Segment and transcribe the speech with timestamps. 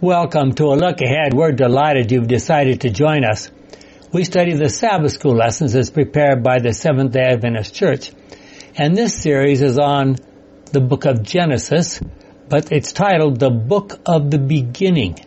[0.00, 1.34] Welcome to a look ahead.
[1.34, 3.50] We're delighted you've decided to join us.
[4.12, 8.12] We study the Sabbath School lessons as prepared by the Seventh day Adventist Church.
[8.76, 10.14] And this series is on
[10.70, 12.00] the book of Genesis,
[12.48, 15.18] but it's titled The Book of the Beginning.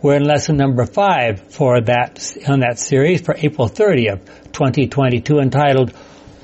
[0.00, 5.92] We're in lesson number five for that, on that series for April 30th, 2022 entitled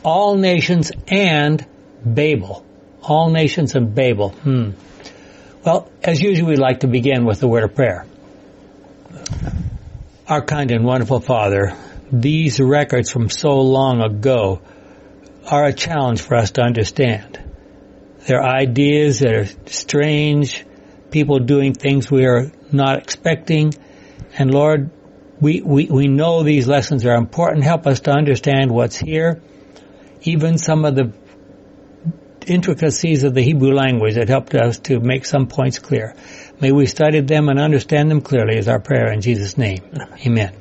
[0.03, 1.67] All Nations and
[2.05, 2.67] Babel.
[3.01, 4.33] All Nations and Babel.
[4.33, 4.73] Hmm.
[5.67, 8.07] Well, as usual, we like to begin with the word of prayer.
[10.29, 11.77] Our kind and wonderful Father,
[12.13, 14.63] these records from so long ago
[15.45, 17.41] are a challenge for us to understand.
[18.29, 20.65] They're ideas that are strange,
[21.11, 23.75] people doing things we are not expecting,
[24.39, 24.91] and Lord,
[25.41, 27.65] we, we, we know these lessons are important.
[27.65, 29.43] Help us to understand what's here,
[30.23, 31.13] even some of the
[32.47, 36.15] intricacies of the Hebrew language that helped us to make some points clear.
[36.61, 39.83] May we study them and understand them clearly is our prayer in Jesus' name.
[40.25, 40.55] Amen.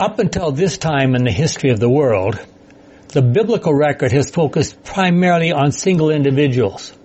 [0.00, 2.40] Up until this time in the history of the world,
[3.08, 6.96] the biblical record has focused primarily on single individuals,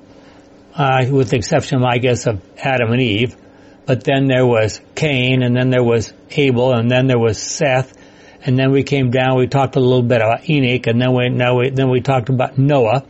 [0.76, 3.36] uh, with the exception, I guess, of Adam and Eve.
[3.86, 7.94] But then there was Cain, and then there was Abel, and then there was Seth,
[8.46, 9.38] and then we came down.
[9.38, 12.30] We talked a little bit about Enoch, and then we now we, then we talked
[12.30, 13.06] about Noah.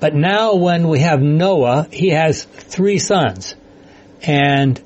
[0.00, 3.54] But now, when we have Noah, he has three sons,
[4.22, 4.82] and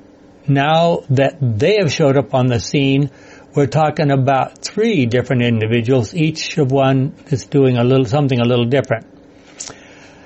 [0.47, 3.09] now that they have showed up on the scene,
[3.55, 8.45] we're talking about three different individuals, each of one is doing a little something a
[8.45, 9.07] little different.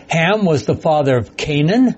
[0.09, 1.95] Ham was the father of Canaan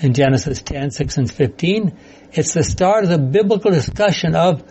[0.00, 1.98] in Genesis 10, 6 and 15.
[2.32, 4.62] It's the start of the biblical discussion of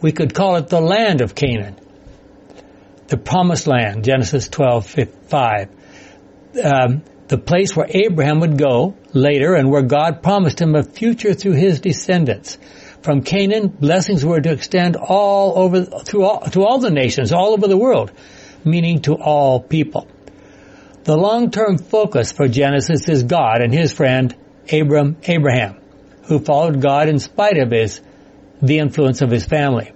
[0.00, 1.78] we could call it the land of Canaan.
[3.08, 4.96] The promised land, Genesis 12,
[5.28, 5.68] 5.
[6.62, 11.34] Um, the place where Abraham would go later and where God promised him a future
[11.34, 12.58] through his descendants.
[13.02, 17.52] From Canaan, blessings were to extend all over, through all, to all the nations, all
[17.52, 18.12] over the world,
[18.64, 20.08] meaning to all people.
[21.04, 24.34] The long-term focus for Genesis is God and his friend
[24.70, 25.80] Abram, Abraham,
[26.24, 28.00] who followed God in spite of his
[28.60, 29.92] the influence of his family.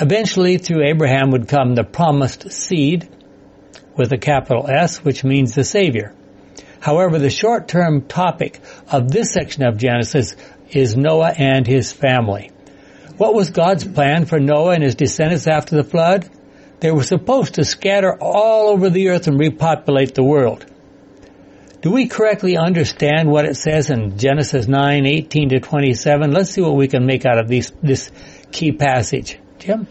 [0.00, 3.08] Eventually, through Abraham would come the promised seed
[3.96, 6.14] with a capital S, which means the Savior.
[6.80, 10.34] However, the short-term topic of this section of Genesis
[10.70, 12.50] is Noah and his family.
[13.18, 16.30] What was God's plan for Noah and his descendants after the flood?
[16.80, 20.64] They were supposed to scatter all over the earth and repopulate the world.
[21.82, 26.30] Do we correctly understand what it says in Genesis 9, 18 to 27?
[26.30, 28.10] Let's see what we can make out of these, this
[28.52, 29.38] key passage.
[29.58, 29.86] Jim?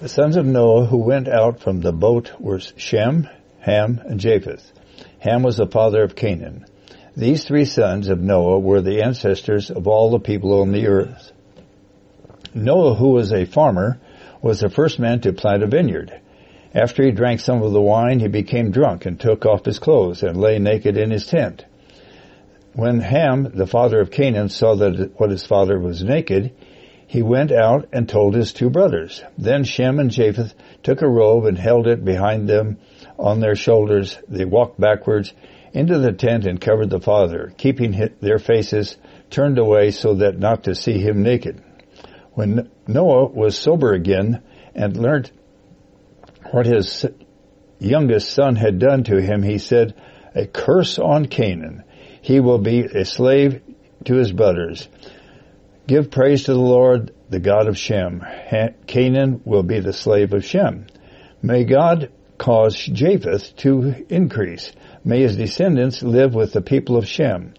[0.00, 3.28] The sons of Noah who went out from the boat were Shem,
[3.58, 4.70] Ham, and Japheth.
[5.18, 6.66] Ham was the father of Canaan.
[7.16, 11.32] These three sons of Noah were the ancestors of all the people on the earth.
[12.54, 13.98] Noah, who was a farmer,
[14.40, 16.20] was the first man to plant a vineyard.
[16.74, 20.24] After he drank some of the wine, he became drunk and took off his clothes
[20.24, 21.64] and lay naked in his tent.
[22.72, 26.50] When Ham, the father of Canaan, saw that what his father was naked,
[27.06, 29.22] he went out and told his two brothers.
[29.38, 30.52] Then Shem and Japheth
[30.82, 32.78] took a robe and held it behind them
[33.16, 34.18] on their shoulders.
[34.28, 35.32] They walked backwards
[35.72, 38.96] into the tent and covered the father, keeping their faces
[39.30, 41.62] turned away so that not to see him naked.
[42.32, 44.42] When Noah was sober again
[44.74, 45.30] and learnt
[46.54, 47.04] what his
[47.80, 49.92] youngest son had done to him, he said,
[50.36, 51.82] a curse on Canaan.
[52.22, 53.60] He will be a slave
[54.04, 54.88] to his brothers.
[55.88, 58.24] Give praise to the Lord, the God of Shem.
[58.86, 60.86] Canaan will be the slave of Shem.
[61.42, 64.70] May God cause Japheth to increase.
[65.04, 67.54] May his descendants live with the people of Shem.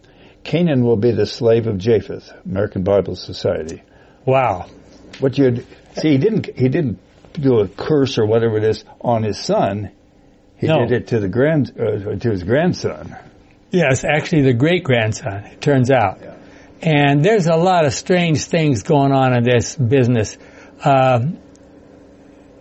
[0.45, 2.31] Canaan will be the slave of Japheth.
[2.45, 3.83] American Bible Society.
[4.25, 4.67] Wow.
[5.19, 5.65] What you
[5.97, 6.99] see, he didn't he didn't
[7.41, 9.91] do a curse or whatever it is on his son.
[10.57, 10.85] He No.
[10.85, 13.15] did it to the grand uh, to his grandson.
[13.71, 16.19] Yes, actually the great grandson, it turns out.
[16.81, 20.37] And there's a lot of strange things going on in this business.
[20.83, 21.39] Um,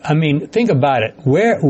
[0.02, 1.14] I mean, think about it.
[1.25, 1.60] Where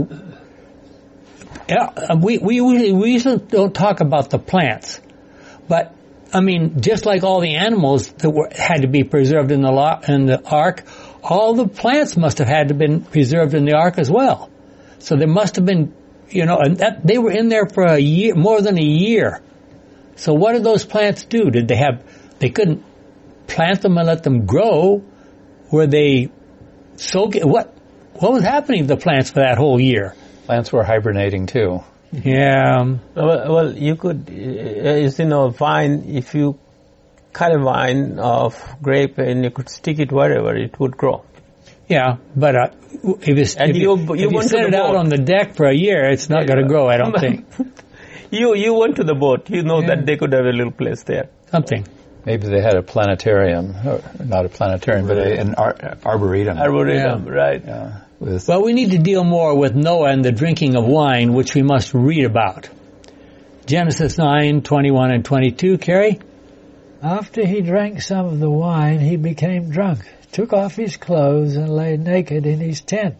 [1.68, 5.00] uh, we we usually, we usually don't talk about the plants,
[5.68, 5.94] but
[6.32, 9.70] I mean, just like all the animals that were, had to be preserved in the
[9.70, 10.84] lo- in the ark,
[11.24, 14.50] all the plants must have had to been preserved in the ark as well.
[14.98, 15.94] So there must have been,
[16.28, 19.40] you know, and that they were in there for a year, more than a year.
[20.16, 21.50] So what did those plants do?
[21.50, 22.04] Did they have?
[22.38, 22.84] They couldn't
[23.46, 25.02] plant them and let them grow.
[25.72, 26.30] Were they
[26.96, 27.36] soak?
[27.36, 27.74] What?
[28.12, 30.14] What was happening to the plants for that whole year?
[30.46, 31.82] Plants were hibernating too.
[32.12, 32.96] Yeah.
[33.14, 36.60] Well, well, you could, uh, you know, vine, if you
[37.34, 41.24] cut a vine of grape and you could stick it wherever, it would grow.
[41.88, 42.66] Yeah, but uh,
[43.30, 44.92] if, it's, And if you- you, you if you went to set the it out
[44.92, 44.96] boat.
[44.96, 46.88] on the deck for a year, it's not going to grow.
[46.88, 47.44] I don't think
[48.30, 49.88] You, you went to the boat, you know Yeah.
[49.96, 51.28] that they could have a little place there.
[51.50, 51.86] something.
[52.24, 56.56] Maybe they had a planetarium, or not a planetarium, but a, an ar- arboretum.
[56.58, 57.62] Arboretum, right.
[57.62, 58.00] yeah,
[58.48, 61.62] Well, we need to deal more with Noah and the drinking of wine, which we
[61.62, 62.70] must read about.
[63.66, 66.18] Genesis 9, 21 and 22, Carrie?
[67.04, 71.68] After he drank some of the wine, he became drunk, took off his clothes, and
[71.68, 73.16] lay naked in his tent.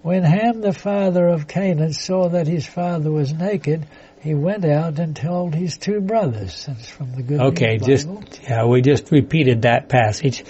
[0.00, 3.86] When Ham, the father of Canaan, saw that his father was naked,
[4.22, 6.64] he went out and told his two brothers.
[6.64, 8.08] That's from the Good Okay, just,
[8.42, 10.42] yeah, we just repeated that passage.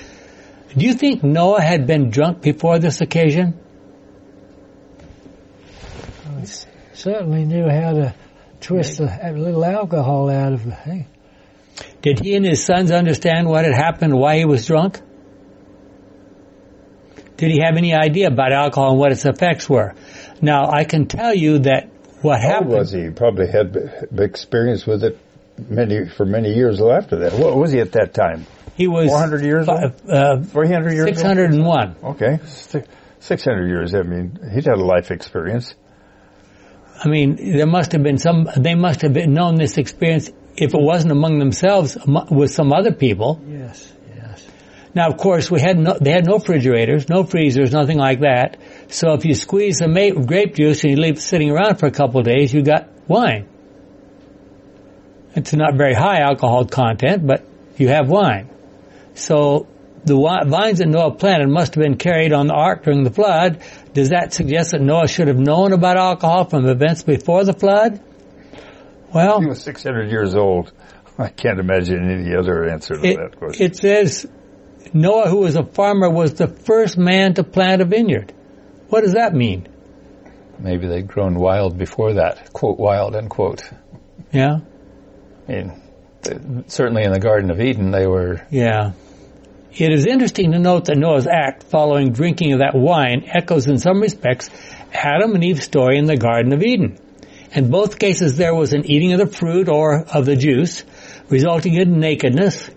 [0.77, 3.59] Do you think Noah had been drunk before this occasion?
[6.93, 8.15] certainly knew how to
[8.61, 11.07] twist a, a little alcohol out of the thing.
[12.03, 15.01] Did he and his sons understand what had happened, why he was drunk?
[17.37, 19.95] Did he have any idea about alcohol and what its effects were?
[20.41, 21.89] Now, I can tell you that
[22.23, 22.71] what How old happened.
[22.71, 23.11] was he?
[23.11, 23.77] Probably had
[24.19, 25.19] experience with it
[25.69, 27.33] many for many years after that.
[27.35, 28.47] What was he at that time?
[28.77, 29.93] He was 400 years fi- old?
[30.09, 31.17] Uh, 300 years old?
[31.17, 31.97] 601.
[32.05, 32.39] Okay,
[33.21, 33.95] 600 years.
[33.95, 35.75] I mean, he'd had a life experience.
[37.03, 40.75] I mean, there must have been some, they must have been known this experience, if
[40.75, 41.97] it wasn't among themselves,
[42.31, 43.41] with some other people.
[43.47, 44.47] Yes, yes.
[44.95, 48.59] Now, of course, we had no, they had no refrigerators, no freezers, nothing like that.
[48.89, 51.87] So if you squeeze some ma- grape juice and you leave it sitting around for
[51.87, 53.49] a couple of days, you got wine.
[55.35, 57.45] It's not very high alcohol content, but
[57.77, 58.49] you have wine.
[59.15, 59.67] So
[60.05, 60.15] the
[60.47, 63.61] vines that Noah planted must have been carried on the ark during the flood.
[63.95, 68.01] Does that suggest that Noah should have known about alcohol from events before the flood?
[69.15, 70.73] Well, He was 600 years old.
[71.19, 73.67] I can't imagine any other answer to that it, question.
[73.67, 74.27] it says
[74.93, 78.33] Noah, who was a farmer, was the first man to plant a vineyard.
[78.89, 79.69] What does that mean?
[80.59, 82.53] maybe they'd grown wild before that.
[82.53, 83.69] Quote wild, end quote.
[84.33, 84.59] Yeah,
[85.49, 85.83] I mean,
[86.69, 88.93] certainly in the Garden of Eden, they were yeah.
[89.77, 93.79] It is interesting to note that Noah's act following drinking of that wine echoes in
[93.79, 94.49] some respects
[94.93, 96.97] Adam and Eve's story in the Garden of Eden.
[97.55, 100.85] In both cases, there was an eating of the fruit or of the juice,
[101.29, 102.69] resulting in nakedness.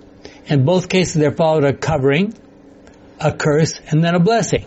[0.45, 2.33] In both cases, there followed a covering,
[3.19, 4.65] a curse, and then a blessing.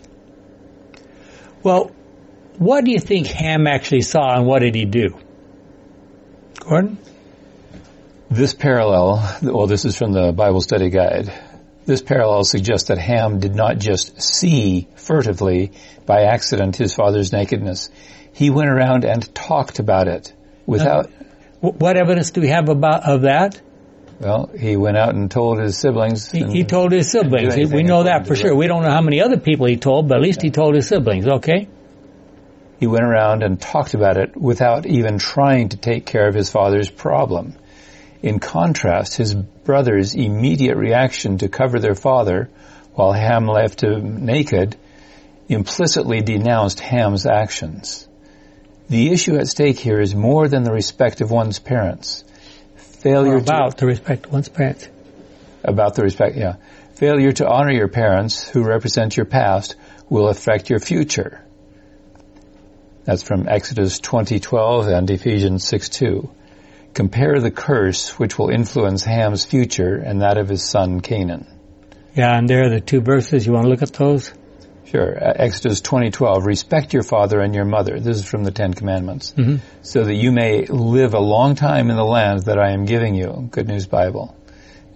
[1.63, 1.93] Well,
[2.59, 5.17] what do you think Ham actually saw and what did he do?
[6.59, 6.99] Gordon?
[8.31, 11.33] This parallel, well, this is from the Bible Study Guide.
[11.87, 15.73] This parallel suggests that Ham did not just see furtively
[16.05, 17.91] by accident his father's nakedness.
[18.33, 20.33] He went around and talked about it
[20.67, 21.09] without, uh,
[21.61, 23.61] Wh- What evidence do we have about of that?
[24.21, 26.31] well, he went out and told his siblings.
[26.31, 27.57] He, he told his siblings.
[27.73, 28.55] We know that for sure.
[28.55, 30.87] We don't know how many other people he told, but at least he told his
[30.87, 31.27] siblings.
[31.27, 31.69] Okay.
[32.79, 36.51] he went around and talked about it without even trying to take care of his
[36.51, 37.55] father's problem.
[38.23, 42.51] In contrast, his brother's immediate reaction to cover their father
[42.95, 44.77] while Ham left him naked
[45.49, 48.07] implicitly denounced Ham's actions.
[48.91, 52.25] The issue at stake here is more than the respect of one's parents.
[52.75, 54.89] Failure Or about to respect of one's parents.
[55.63, 56.57] about the respect, yeah.
[56.95, 59.77] Failure to honor your parents who represent your past
[60.09, 61.41] will affect your future.
[63.05, 66.29] That's from Exodus 20:12 and Ephesians 6:2.
[66.93, 71.47] Compare the curse which will influence Ham's future and that of his son Canaan.
[72.17, 73.47] Yeah, and there are the two verses.
[73.47, 74.33] You want to look at those?
[74.91, 75.17] Sure.
[75.21, 78.01] Exodus 20:12, respect your father and your mother.
[78.01, 79.33] This is from the 10 commandments.
[79.37, 79.57] Mm-hmm.
[79.83, 83.15] So that you may live a long time in the land that I am giving
[83.15, 83.49] you.
[83.53, 84.37] Good News Bible.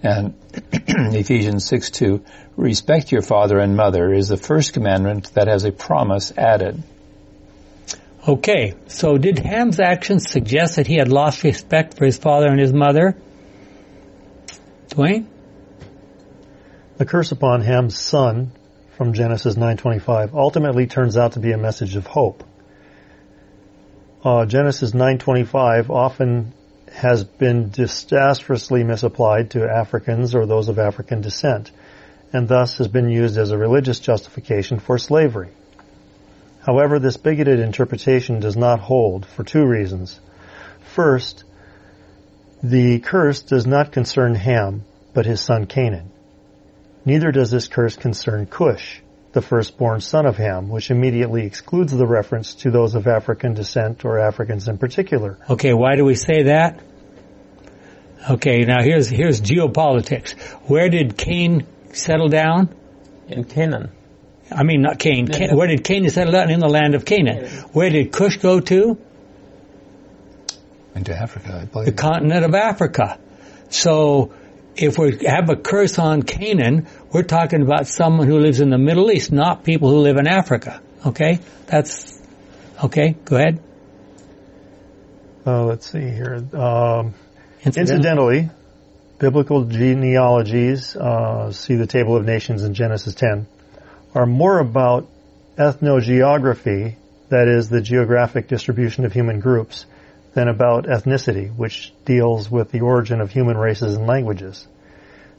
[0.02, 0.34] And
[0.72, 2.24] Ephesians 6:2,
[2.56, 6.82] respect your father and mother is the first commandment that has a promise added.
[8.26, 8.74] Okay.
[8.88, 12.72] So did Ham's actions suggest that he had lost respect for his father and his
[12.72, 13.16] mother?
[14.88, 15.26] Dwayne?
[16.96, 18.50] The curse upon Ham's son
[18.96, 22.44] from Genesis 9:25 ultimately turns out to be a message of hope.
[24.24, 26.52] Uh, Genesis 9:25 often
[26.92, 31.72] has been disastrously misapplied to Africans or those of African descent,
[32.32, 35.50] and thus has been used as a religious justification for slavery.
[36.60, 40.20] However, this bigoted interpretation does not hold for two reasons.
[40.80, 41.44] First,
[42.62, 46.10] the curse does not concern Ham, but his son Canaan.
[47.04, 49.00] Neither does this curse concern Cush,
[49.32, 54.04] the firstborn son of Ham, which immediately excludes the reference to those of African descent
[54.04, 55.38] or Africans in particular.
[55.50, 56.80] Okay, why do we say that?
[58.30, 60.32] Okay, now here's here's geopolitics.
[60.68, 62.74] Where did Cain settle down?
[63.28, 63.90] In Canaan.
[64.50, 65.26] I mean, not Cain.
[65.28, 66.50] Ca- Where did Cain settle down?
[66.50, 67.46] In the land of Canaan.
[67.72, 68.98] Where did Cush go to?
[70.94, 73.18] Into Africa, I The continent of Africa.
[73.68, 74.32] So,
[74.76, 78.78] if we have a curse on Canaan, we're talking about someone who lives in the
[78.78, 80.80] Middle East, not people who live in Africa.
[81.06, 81.40] Okay?
[81.66, 82.20] That's,
[82.82, 83.62] okay, go ahead.
[85.46, 86.36] Uh, let's see here.
[86.54, 87.14] Um,
[87.64, 87.96] Incidental.
[87.96, 88.50] incidentally,
[89.18, 93.46] biblical genealogies, uh, see the Table of Nations in Genesis 10,
[94.14, 95.08] are more about
[95.56, 96.96] ethnogeography,
[97.28, 99.86] that is, the geographic distribution of human groups,
[100.34, 104.66] than about ethnicity, which deals with the origin of human races and languages.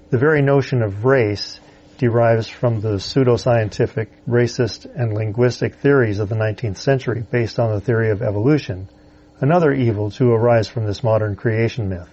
[0.09, 1.59] The very notion of race
[1.97, 7.81] derives from the pseudoscientific, racist, and linguistic theories of the 19th century based on the
[7.81, 8.89] theory of evolution,
[9.39, 12.09] another evil to arise from this modern creation myth.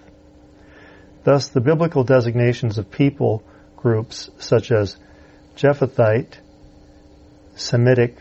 [1.23, 3.43] Thus, the biblical designations of people
[3.77, 4.97] groups such as
[5.55, 6.37] Japhethite,
[7.55, 8.17] Semitic,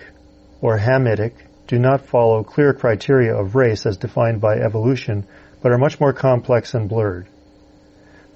[0.60, 1.32] or Hamitic
[1.66, 5.26] do not follow clear criteria of race as defined by evolution,
[5.62, 7.26] but are much more complex and blurred.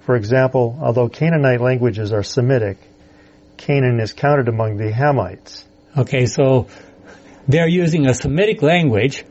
[0.01, 2.79] For example, although Canaanite languages are Semitic,
[3.57, 5.65] Canaan is counted among the Hamites.
[5.97, 6.69] Okay, so
[7.49, 9.25] they're using a Semitic language,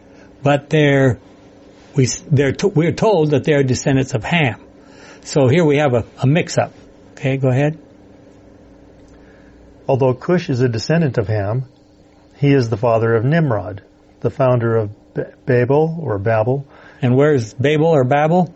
[0.43, 1.19] but they're
[1.95, 4.61] we they're to, we're told that they're descendants of Ham.
[5.21, 6.73] So here we have a, a mix-up.
[7.13, 7.79] Okay, go ahead.
[9.87, 11.65] Although Cush is a descendant of Ham,
[12.38, 13.84] he is the father of Nimrod,
[14.20, 16.65] the founder of B- Babel or Babel.
[17.01, 18.54] And where's Babel or Babel?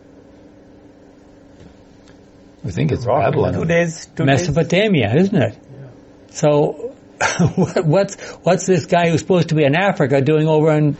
[2.64, 3.54] I think it's Babylon.
[3.54, 4.46] Two days, two days.
[4.46, 5.54] Mesopotamia, isn't it?
[5.54, 5.86] Yeah.
[6.30, 6.94] So
[7.56, 10.96] what's what's this guy who's supposed to be in Africa doing over in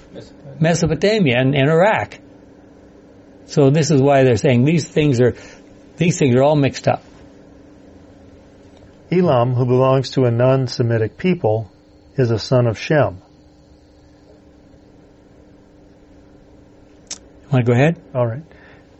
[0.58, 2.18] Mesopotamia and in Iraq?
[3.46, 5.34] So this is why they're saying these things are
[5.96, 7.02] these things are all mixed up.
[9.12, 11.70] Elam, who belongs to a non-Semitic people,
[12.16, 13.22] is a son of Shem.
[17.52, 18.00] Want to go ahead?
[18.14, 18.42] All right.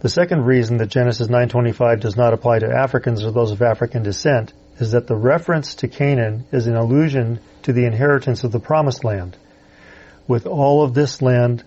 [0.01, 4.03] The second reason that Genesis 9:25 does not apply to Africans or those of African
[4.03, 8.59] descent is that the reference to Canaan is an allusion to the inheritance of the
[8.59, 9.37] promised land.
[10.27, 11.65] With all of this land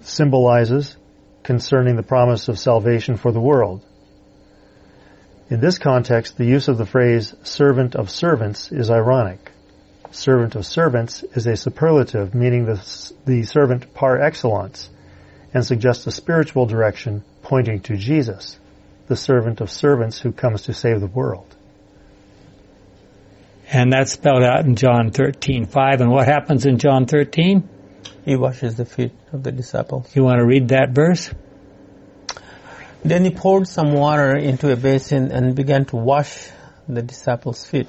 [0.00, 0.96] symbolizes
[1.42, 3.84] concerning the promise of salvation for the world.
[5.50, 9.50] In this context, the use of the phrase servant of servants is ironic.
[10.10, 14.88] Servant of servants is a superlative meaning the, the servant par excellence
[15.52, 18.58] and suggests a spiritual direction pointing to Jesus,
[19.06, 21.54] the servant of servants who comes to save the world.
[23.70, 26.00] And that's spelled out in John 13:5.
[26.00, 27.68] And what happens in John 13?
[28.24, 30.14] He washes the feet of the disciples.
[30.16, 31.30] You want to read that verse?
[33.04, 36.48] Then he poured some water into a basin and began to wash
[36.88, 37.88] the disciples' feet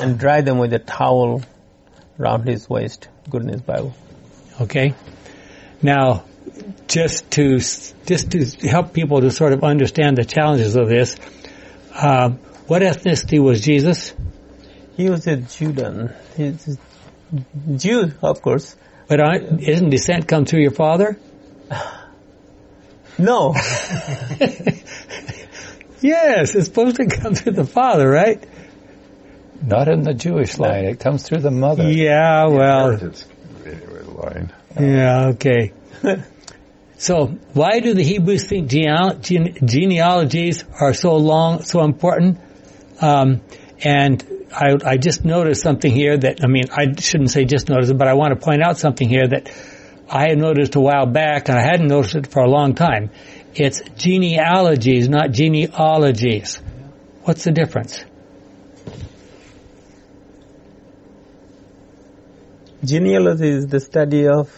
[0.00, 1.42] and dry them with a towel
[2.18, 3.08] round his waist.
[3.28, 3.94] Good News Bible.
[4.60, 4.94] Okay.
[5.82, 6.24] Now,
[6.88, 11.16] just to just to help people to sort of understand the challenges of this,
[11.92, 12.30] uh,
[12.66, 14.14] what ethnicity was Jesus?
[14.96, 16.14] He was a Judean.
[16.36, 18.76] He's a Jew, of course.
[19.08, 19.20] But
[19.60, 21.18] isn't descent come through your father?
[23.18, 23.54] No.
[26.00, 28.42] Yes, it's supposed to come through the father, right?
[29.62, 30.84] Not in the Jewish line.
[30.84, 31.90] It comes through the mother.
[31.90, 33.26] Yeah, well, Inheritance
[34.16, 34.52] line.
[34.78, 35.72] yeah, okay.
[36.98, 42.38] So, why do the Hebrews think geneal- gene- genealogies are so long, so important?
[43.02, 43.42] Um,
[43.84, 47.90] and I, I just noticed something here that, I mean, I shouldn't say just noticed
[47.90, 49.52] it, but I want to point out something here that
[50.08, 53.10] I had noticed a while back, and I hadn't noticed it for a long time.
[53.54, 56.56] It's genealogies, not genealogies.
[57.24, 58.02] What's the difference?
[62.86, 64.48] Genealogy is the study of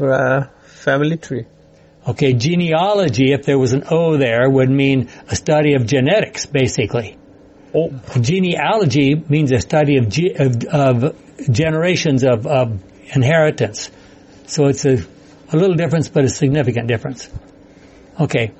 [0.00, 0.46] uh,
[0.84, 1.46] family tree.
[2.06, 7.16] Okay, genealogy, if there was an O there, would mean a study of genetics, basically.
[7.74, 7.90] Oh.
[8.20, 12.82] Genealogy means a study of, ge- of, of generations of, of
[13.14, 13.90] inheritance.
[14.46, 14.98] So it's a,
[15.52, 17.28] a little difference, but a significant difference.
[18.20, 18.52] Okay.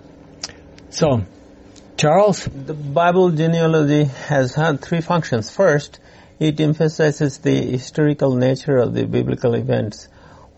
[0.91, 1.25] So,
[1.97, 2.45] Charles?
[2.47, 5.55] The Bible genealogy has had three functions.
[5.55, 6.01] First,
[6.39, 10.09] it emphasizes the historical nature of the biblical events,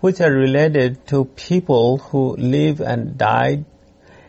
[0.01, 3.65] which are related to people who live and died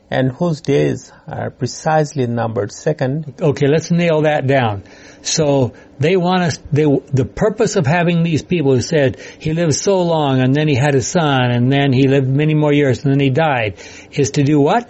[0.10, 2.72] and whose days are precisely numbered.
[2.72, 4.84] Second, Okay, let's nail that down.
[5.22, 9.76] So they want us, they, the purpose of having these people who said he lived
[9.76, 13.04] so long and then he had a son and then he lived many more years
[13.04, 13.78] and then he died
[14.12, 14.90] is to do what?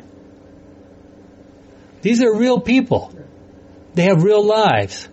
[2.01, 3.11] These are real people.
[3.95, 5.09] They have real lives.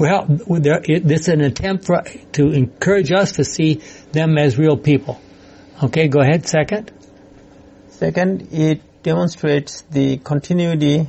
[0.00, 2.02] Well, it's an attempt for,
[2.32, 5.20] to encourage us to see them as real people.
[5.84, 6.48] Okay, go ahead.
[6.48, 6.90] Second.
[7.90, 11.06] Second, it demonstrates the continuity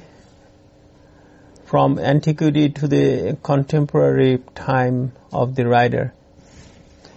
[1.63, 6.13] from antiquity to the contemporary time of the writer,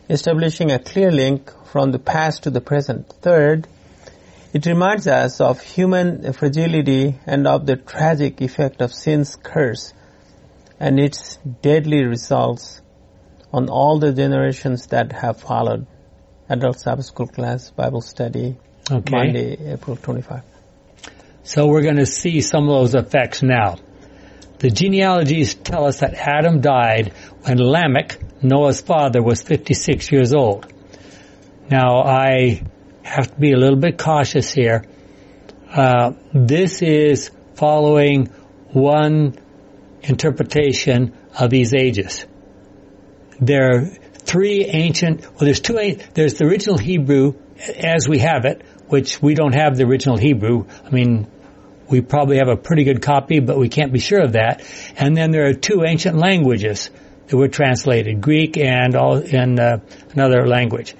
[0.09, 3.13] establishing a clear link from the past to the present.
[3.21, 3.67] Third,
[4.53, 9.93] it reminds us of human fragility and of the tragic effect of sin's curse
[10.81, 12.83] and its deadly results
[13.53, 15.87] on all the generations that have followed.
[16.49, 18.57] Adult Sabbath School class, Bible study,
[18.91, 19.17] Okay.
[19.17, 20.43] Monday, April 25.
[21.43, 23.77] So we're going to see some of those effects now.
[24.59, 27.13] The genealogies tell us that Adam died
[27.43, 30.71] when Lamech, Noah's father, was 56 years old.
[31.71, 32.63] Now I
[33.03, 34.85] have to be a little bit cautious here.
[35.71, 38.27] Uh, this is following
[38.73, 39.37] one
[40.05, 42.27] interpretation of these ages.
[43.41, 47.35] There are three ancient, well there's two, there's the original Hebrew
[47.77, 50.67] as we have it, which we don't have the original Hebrew.
[50.85, 51.27] I mean,
[51.89, 54.63] we probably have a pretty good copy, but we can't be sure of that.
[54.97, 56.91] And then there are two ancient languages
[57.27, 59.79] that were translated, Greek and all, and uh,
[60.13, 60.95] another language.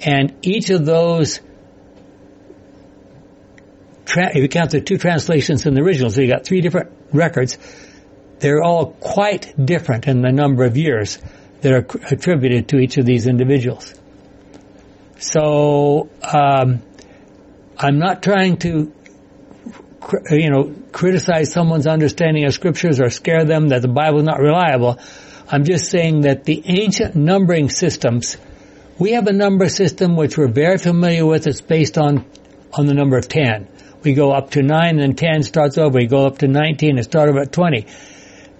[0.00, 1.40] And each of those,
[4.06, 7.58] if you count the two translations in the original, so you got three different records,
[8.40, 11.18] they're all quite different in the number of years
[11.60, 13.94] that are attributed to each of these individuals.
[15.18, 16.82] So, um,
[17.78, 18.92] I'm not trying to,
[20.30, 24.40] you know, criticize someone's understanding of scriptures or scare them that the Bible is not
[24.40, 24.98] reliable.
[25.48, 28.38] I'm just saying that the ancient numbering systems,
[28.98, 31.46] we have a number system which we're very familiar with.
[31.46, 32.24] It's based on,
[32.72, 33.68] on the number of 10.
[34.02, 35.98] We go up to 9 then 10 starts over.
[35.98, 37.86] We go up to 19 and start over at 20.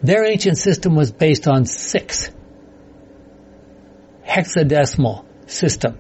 [0.02, 2.30] Their ancient system was based on 6.
[4.26, 5.98] Hexadecimal system.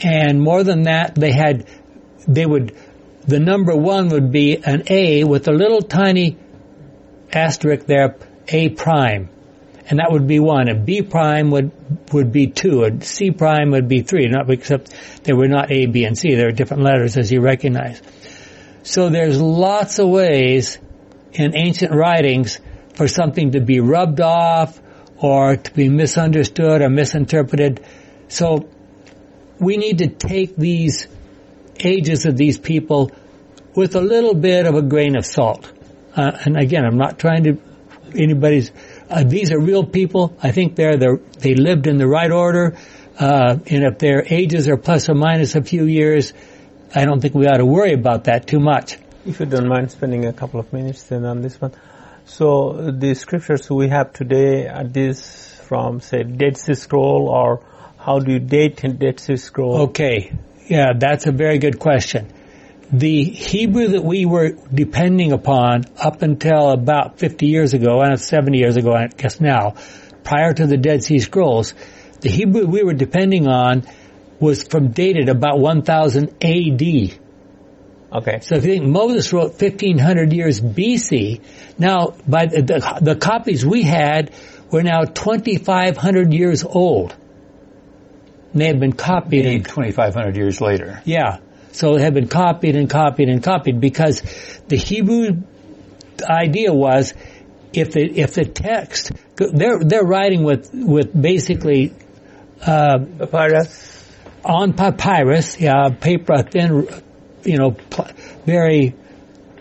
[0.00, 1.68] And more than that, they had,
[2.26, 2.74] they would,
[3.26, 6.38] the number one would be an A with a little tiny
[7.32, 8.16] asterisk there,
[8.48, 9.28] A prime.
[9.88, 10.68] And that would be one.
[10.68, 11.72] A B prime would,
[12.12, 12.84] would be two.
[12.84, 14.28] A C prime would be three.
[14.28, 16.34] Not, except they were not A, B, and C.
[16.34, 18.00] They were different letters as you recognize.
[18.84, 20.78] So there's lots of ways
[21.32, 22.60] in ancient writings
[22.94, 24.80] for something to be rubbed off
[25.16, 27.84] or to be misunderstood or misinterpreted.
[28.28, 28.68] So
[29.58, 31.06] we need to take these
[31.78, 33.10] ages of these people
[33.74, 35.72] with a little bit of a grain of salt.
[36.14, 37.58] Uh, and again, I'm not trying to
[38.14, 38.70] anybody's.
[39.08, 40.36] Uh, these are real people.
[40.42, 42.76] I think they're the, they lived in the right order.
[43.18, 46.32] Uh, and if their ages are plus or minus a few years,
[46.94, 48.98] I don't think we ought to worry about that too much.
[49.24, 51.72] If you don't mind spending a couple of minutes then on this one.
[52.24, 57.64] So the scriptures we have today are this from say Dead Sea Scroll or
[57.98, 59.82] how do you date Dead Sea Scroll?
[59.88, 60.32] Okay.
[60.66, 62.32] Yeah, that's a very good question.
[62.92, 68.58] The Hebrew that we were depending upon up until about 50 years ago, and 70
[68.58, 69.76] years ago, I guess now,
[70.24, 71.74] prior to the Dead Sea Scrolls,
[72.20, 73.84] the Hebrew we were depending on
[74.40, 77.18] was from dated about 1000 AD.
[78.12, 78.40] Okay.
[78.42, 81.40] So if you think Moses wrote 1500 years BC,
[81.78, 84.32] now by the, the, the copies we had
[84.70, 87.16] were now 2500 years old.
[88.52, 89.44] And they had been copied.
[89.44, 91.00] Maybe 2,500 years later.
[91.04, 91.38] Yeah.
[91.72, 94.22] So it had been copied and copied and copied because
[94.68, 95.42] the Hebrew
[96.28, 97.14] idea was
[97.72, 101.94] if the if the text they're they're writing with with basically
[102.60, 104.10] uh, Papyrus.
[104.44, 106.86] on papyrus, yeah, paper thin,
[107.44, 108.08] you know, pl-
[108.46, 108.94] very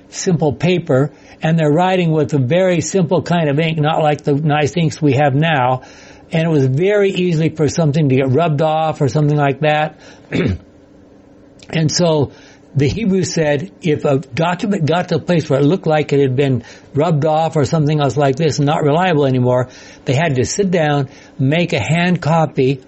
[0.09, 4.33] simple paper, and they're writing with a very simple kind of ink, not like the
[4.33, 5.83] nice inks we have now.
[6.31, 9.99] And it was very easy for something to get rubbed off or something like that.
[11.69, 12.31] and so
[12.73, 16.21] the Hebrew said if a document got to a place where it looked like it
[16.21, 16.63] had been
[16.93, 19.69] rubbed off or something else like this, and not reliable anymore,
[20.05, 22.81] they had to sit down, make a hand copy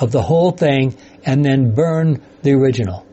[0.00, 3.05] of the whole thing, and then burn the original.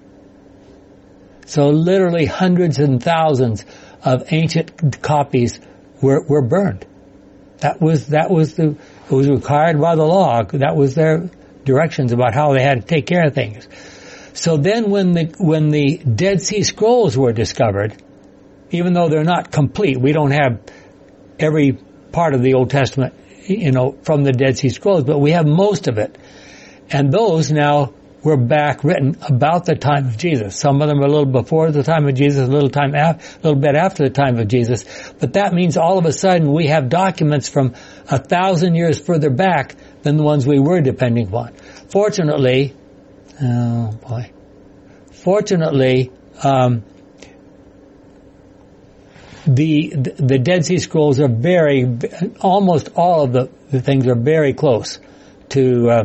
[1.46, 3.66] So literally hundreds and thousands
[4.04, 5.60] of ancient copies
[6.02, 6.86] were, were burned.
[7.60, 8.76] That was, that was the,
[9.10, 10.44] it was required by the law.
[10.44, 11.30] That was their
[11.64, 13.68] directions about how they had to take care of things.
[14.34, 18.02] So then when the, when the Dead Sea Scrolls were discovered,
[18.74, 20.00] even though they're not complete.
[20.00, 20.60] We don't have
[21.40, 21.74] every
[22.12, 23.14] part of the Old Testament,
[23.46, 26.18] you know, from the Dead Sea Scrolls, but we have most of it.
[26.90, 30.58] And those now were back written about the time of Jesus.
[30.58, 33.20] Some of them are a little before the time of Jesus, a little time a
[33.44, 34.86] little bit after the time of Jesus.
[35.20, 37.74] But that means all of a sudden we have documents from
[38.10, 41.54] a thousand years further back than the ones we were depending upon.
[41.90, 42.74] Fortunately,
[43.42, 44.32] oh boy,
[45.12, 46.12] fortunately,
[46.44, 46.84] um,
[49.46, 51.86] the the Dead Sea Scrolls are very,
[52.40, 55.00] almost all of the, the things are very close
[55.50, 56.04] to uh,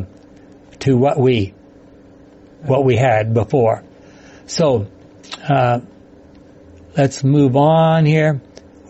[0.80, 1.54] to what we
[2.62, 3.84] what we had before.
[4.46, 4.88] So
[5.48, 5.80] uh,
[6.96, 8.40] let's move on here.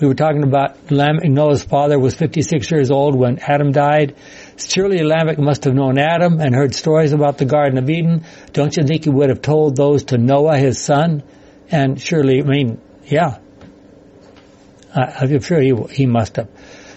[0.01, 0.91] We were talking about.
[0.91, 4.15] Noah's father was 56 years old when Adam died.
[4.57, 8.25] Surely Lamech must have known Adam and heard stories about the Garden of Eden.
[8.53, 11.25] Don't you think he would have told those to Noah, his son?
[11.71, 13.39] And surely, I mean, yeah,
[14.95, 16.49] I'm sure he, he must have.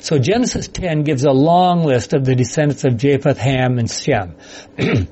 [0.02, 4.36] So Genesis 10 gives a long list of the descendants of Japheth, Ham, and Shem.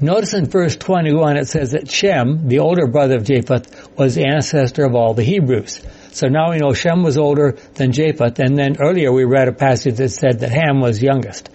[0.00, 4.26] Notice in verse 21 it says that Shem, the older brother of Japheth, was the
[4.26, 5.80] ancestor of all the Hebrews.
[6.10, 9.52] So now we know Shem was older than Japheth, and then earlier we read a
[9.52, 11.48] passage that said that Ham was youngest.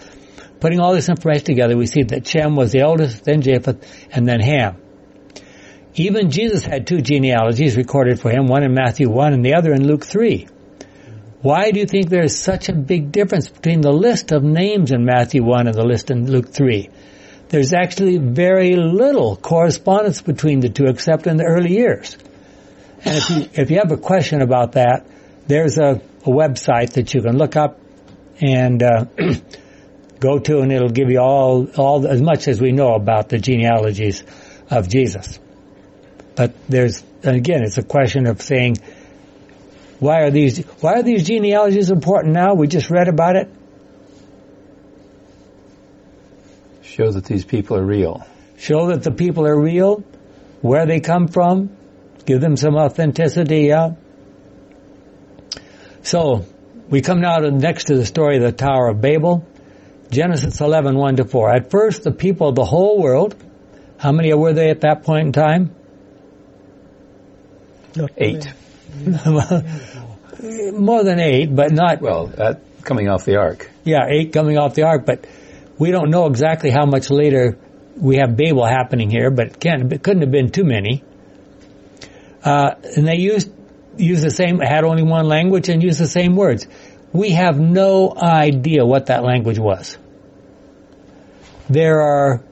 [0.60, 4.28] Putting all this information together, we see that Shem was the oldest, then Japheth, and
[4.28, 4.78] then Ham.
[5.95, 9.73] Even Jesus had two genealogies recorded for him, one in Matthew 1 and the other
[9.73, 10.47] in Luke 3.
[11.41, 14.91] Why do you think there is such a big difference between the list of names
[14.91, 16.89] in Matthew 1 and the list in Luke 3?
[17.49, 22.15] There's actually very little correspondence between the two except in the early years.
[23.03, 25.07] And if you, if you have a question about that,
[25.47, 27.79] there's a, a website that you can look up
[28.39, 29.05] and uh,
[30.19, 33.39] go to and it'll give you all, all as much as we know about the
[33.39, 34.23] genealogies
[34.69, 35.39] of Jesus.
[36.35, 38.77] But there's, again, it's a question of saying,
[39.99, 42.53] why are these, why are these genealogies important now?
[42.53, 43.49] We just read about it.
[46.89, 48.25] Show that these people are real.
[48.58, 50.04] Show that the people are real,
[50.62, 51.78] where they come from,
[52.25, 53.91] give them some authenticity, yeah.
[56.02, 56.45] So,
[56.89, 59.45] we come now to next to the story of the Tower of Babel.
[60.10, 61.56] Genesis 11, 1 to 4.
[61.56, 63.36] At first, the people of the whole world,
[63.99, 65.75] how many were they at that point in time?
[68.17, 68.52] Eight.
[70.73, 72.02] More than eight, but not.
[72.02, 73.69] Well, that coming off the ark.
[73.84, 75.28] Yeah, eight coming off the ark, but
[75.80, 77.58] we don't know exactly how much later
[77.96, 81.04] we have Babel happening here, but it, can't, it couldn't have been too many.
[82.44, 83.52] Uh, and they used
[83.98, 86.68] used the same, had only one language and used the same words.
[87.12, 89.98] We have no idea what that language was.
[91.70, 92.44] There are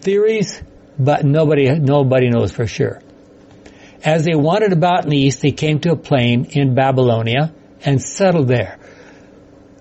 [0.00, 0.60] theories,
[0.98, 3.00] but nobody nobody knows for sure.
[4.04, 7.52] As they wandered about in the east, they came to a plain in Babylonia
[7.84, 8.78] and settled there.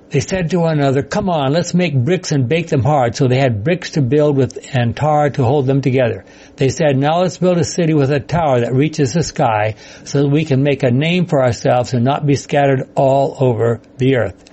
[0.10, 3.16] They said to one another, come on, let's make bricks and bake them hard.
[3.16, 6.26] So they had bricks to build with and tar to hold them together.
[6.56, 10.22] They said, now let's build a city with a tower that reaches the sky so
[10.22, 14.18] that we can make a name for ourselves and not be scattered all over the
[14.18, 14.52] earth.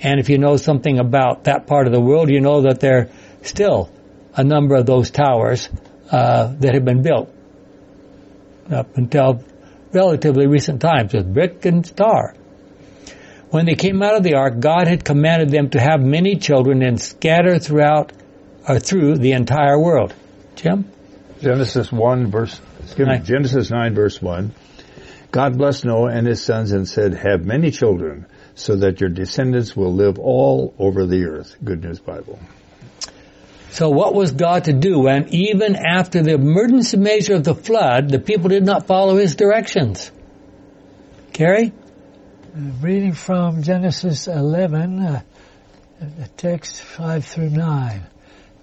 [0.00, 2.98] And if you know something about that part of the world, you know that there
[2.98, 3.08] are
[3.42, 3.90] still
[4.34, 5.68] a number of those towers
[6.10, 7.32] uh, that have been built
[8.70, 9.44] up until
[9.92, 12.34] relatively recent times with brick and tar.
[13.50, 16.82] When they came out of the ark, God had commanded them to have many children
[16.82, 18.12] and scatter throughout
[18.68, 20.14] or through the entire world.
[20.56, 20.90] Jim?
[21.40, 24.52] Genesis 1 verse, excuse me, Genesis 9 verse 1.
[25.30, 29.76] God blessed Noah and his sons and said, have many children so that your descendants
[29.76, 31.56] will live all over the earth.
[31.62, 32.38] Good News Bible.
[33.70, 38.08] So what was God to do when even after the emergency measure of the flood,
[38.08, 40.10] the people did not follow his directions?
[41.34, 41.72] Carrie?
[42.58, 45.22] Reading from Genesis 11, uh,
[46.38, 48.02] text 5 through 9.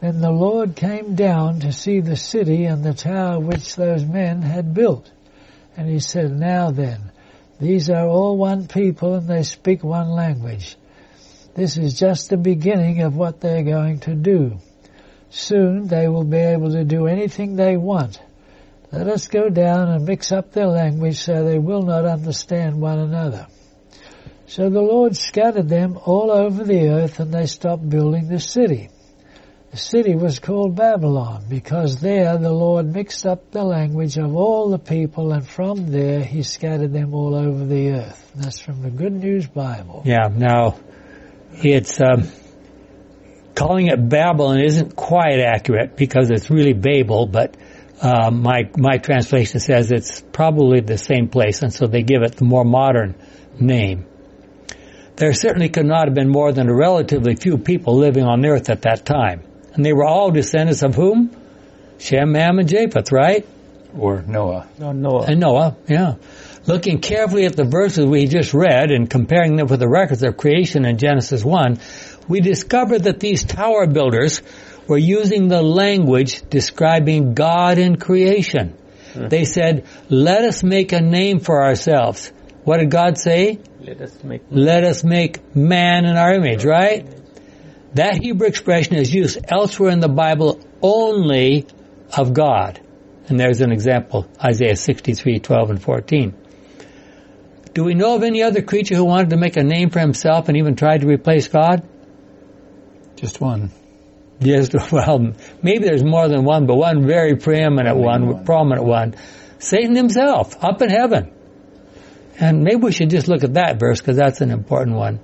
[0.02, 4.42] Then the Lord came down to see the city and the tower which those men
[4.42, 5.12] had built.
[5.78, 7.12] And he said, Now then,
[7.60, 10.76] these are all one people and they speak one language.
[11.54, 14.58] This is just the beginning of what they're going to do.
[15.30, 18.20] Soon they will be able to do anything they want.
[18.92, 22.98] Let us go down and mix up their language so they will not understand one
[22.98, 23.46] another.
[24.46, 28.90] So the Lord scattered them all over the earth and they stopped building the city.
[29.72, 34.70] The city was called Babylon because there the Lord mixed up the language of all
[34.70, 38.32] the people and from there he scattered them all over the earth.
[38.36, 40.04] That's from the Good News Bible.
[40.06, 40.78] Yeah, now
[41.54, 42.28] it's um,
[43.56, 47.58] calling it Babylon isn't quite accurate because it's really Babel, but
[48.02, 52.36] uh, my my translation says it's probably the same place, and so they give it
[52.36, 53.16] the more modern
[53.60, 54.06] name.
[55.16, 58.70] There certainly could not have been more than a relatively few people living on earth
[58.70, 61.36] at that time, and they were all descendants of whom?
[62.00, 63.46] Shem, Ham, and Japheth, right?
[63.98, 64.68] Or Noah.
[64.80, 65.26] No, Noah.
[65.28, 66.16] And Noah, yeah.
[66.66, 70.38] Looking carefully at the verses we just read and comparing them with the records of
[70.38, 71.80] creation in Genesis 1,
[72.28, 74.42] we discover that these tower builders
[74.88, 78.76] were using the language describing God in creation.
[79.14, 79.28] Hmm.
[79.28, 82.32] They said, let us make a name for ourselves.
[82.64, 83.60] What did God say?
[83.84, 87.06] Let us make Let us make man in our image, right?
[87.96, 91.68] That Hebrew expression is used elsewhere in the Bible only
[92.16, 92.80] of God.
[93.28, 96.34] And there's an example, Isaiah 63, 12 and 14.
[97.74, 100.48] Do we know of any other creature who wanted to make a name for himself
[100.48, 101.88] and even tried to replace God?
[103.18, 103.72] Just one.
[104.40, 108.46] Yes, well, maybe there's more than one, but one very preeminent one, one.
[108.46, 109.16] prominent one.
[109.60, 111.32] Satan himself, up in heaven.
[112.40, 115.20] And maybe we should just look at that verse because that's an important one.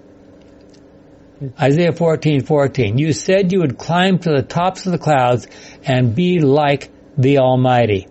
[1.60, 2.98] Isaiah 14, 14.
[2.98, 5.48] You said you would climb to the tops of the clouds
[5.84, 8.08] and be like the Almighty.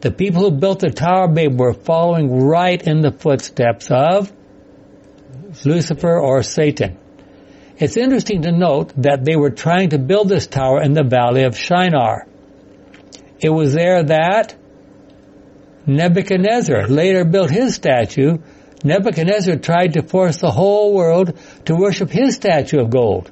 [0.00, 4.32] The people who built the Tower of Babel were following right in the footsteps of
[5.64, 6.98] Lucifer or Satan.
[7.78, 11.42] It's interesting to note that they were trying to build this tower in the valley
[11.44, 12.26] of Shinar.
[13.40, 14.54] It was there that
[15.88, 18.38] Nebuchadnezzar later built his statue.
[18.84, 23.30] Nebuchadnezzar tried to force the whole world to worship his statue of gold.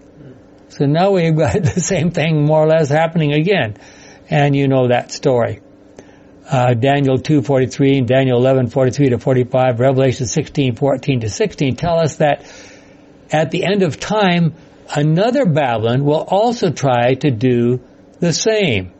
[0.70, 3.76] So now we've got the same thing more or less happening again.
[4.28, 5.60] And you know that story.
[6.48, 12.50] Uh, Daniel 2.43 and Daniel 11.43 to 45, Revelation 16.14 to 16 tell us that
[13.30, 14.54] at the end of time,
[14.94, 17.80] another Babylon will also try to do
[18.20, 18.92] the same.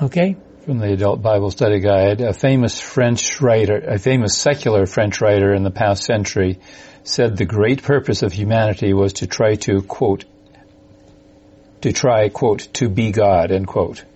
[0.00, 0.36] Okay?
[0.64, 5.52] From the Adult Bible Study Guide, a famous French writer, a famous secular French writer
[5.52, 6.58] in the past century
[7.02, 10.24] said the great purpose of humanity was to try to, quote,
[11.82, 14.06] to try, quote, to be God, end quote.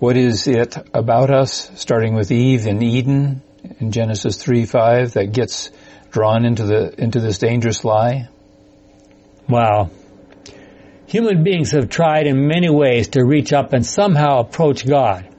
[0.00, 3.40] What is it about us, starting with Eve in Eden
[3.78, 5.70] in Genesis 3, 5, that gets
[6.10, 8.28] drawn into the, into this dangerous lie?
[9.48, 9.90] Wow.
[11.06, 15.34] Human beings have tried in many ways to reach up and somehow approach God.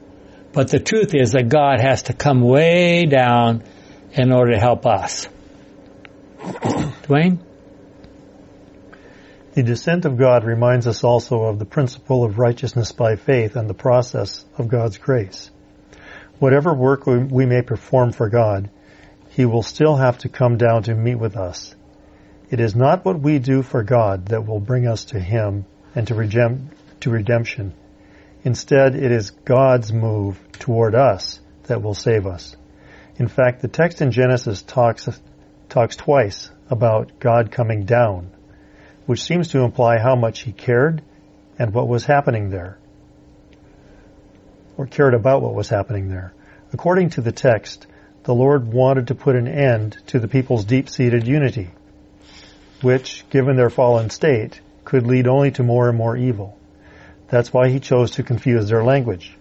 [0.57, 3.61] But the truth is that God has to come way down
[4.13, 5.27] in order to help us.
[6.39, 7.37] Dwayne?
[9.53, 13.69] The descent of God reminds us also of the principle of righteousness by faith and
[13.69, 15.51] the process of God's grace.
[16.39, 18.71] Whatever work we, may perform for God,
[19.29, 21.75] He will still have to come down to meet with us.
[22.49, 26.07] It is not what we do for God that will bring us to Him and
[26.07, 27.73] to redemption.
[28.43, 32.55] Instead, it is God's move toward us that will save us.
[33.17, 35.09] In fact, the text in Genesis talks,
[35.69, 38.29] talks twice about God coming down,
[39.05, 41.01] which seems to imply how much he cared
[41.57, 42.77] and what was happening there,
[44.77, 46.33] or cared about what was happening there.
[46.73, 47.87] According to the text,
[48.23, 51.71] the Lord wanted to put an end to the people's deep-seated unity,
[52.81, 56.57] which, given their fallen state, could lead only to more and more evil.
[57.29, 59.35] That's why he chose to confuse their language,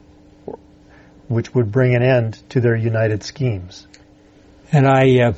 [1.28, 3.86] which would bring an end to their united schemes.
[4.72, 5.32] And I, uh,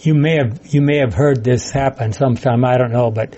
[0.00, 2.64] you may have you may have heard this happen sometime.
[2.64, 3.36] I don't know, but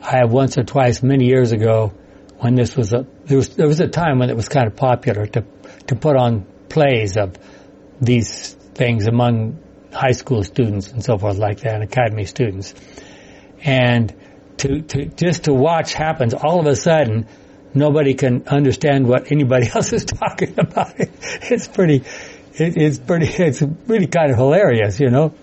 [0.00, 1.92] I have once or twice, many years ago,
[2.38, 4.76] when this was a there was there was a time when it was kind of
[4.76, 5.44] popular to
[5.88, 7.34] to put on plays of
[8.00, 9.58] these things among
[9.92, 12.74] high school students and so forth like that, and academy students,
[13.62, 14.14] and
[14.58, 17.26] to to just to watch happens all of a sudden.
[17.74, 20.94] Nobody can understand what anybody else is talking about.
[20.98, 22.04] It's pretty,
[22.54, 25.34] it, it's pretty, it's really kind of hilarious, you know.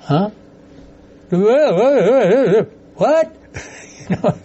[0.00, 0.30] Huh?
[2.94, 3.36] What?
[4.10, 4.38] you know,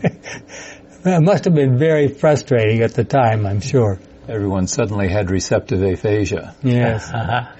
[1.05, 3.99] it must have been very frustrating at the time, I'm sure.
[4.27, 6.55] Everyone suddenly had receptive aphasia.
[6.63, 7.11] Yes.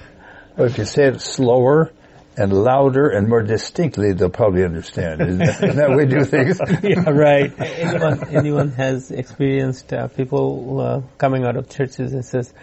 [0.56, 1.92] Well, if you say it slower
[2.38, 5.22] and louder and more distinctly, they'll probably understand.
[5.22, 6.60] Isn't that, isn't that way we do things?
[6.84, 7.52] yeah, right.
[7.60, 12.54] anyone anyone has experienced uh, people uh, coming out of churches and says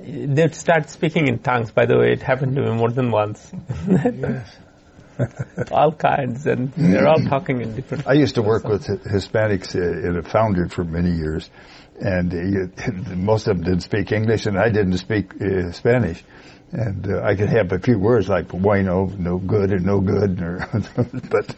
[0.00, 1.70] they'd start speaking in tongues.
[1.70, 3.50] By the way, it happened to me more than once.
[5.72, 8.06] all kinds, and they're all talking in different.
[8.06, 11.50] I used to work with Hispanics uh, in a foundry for many years,
[12.00, 16.22] and uh, most of them didn't speak English, and I didn't speak uh, Spanish.
[16.72, 20.00] And uh, I could have a few words like bueno, no no good, and no
[20.00, 20.68] good, or
[21.30, 21.54] but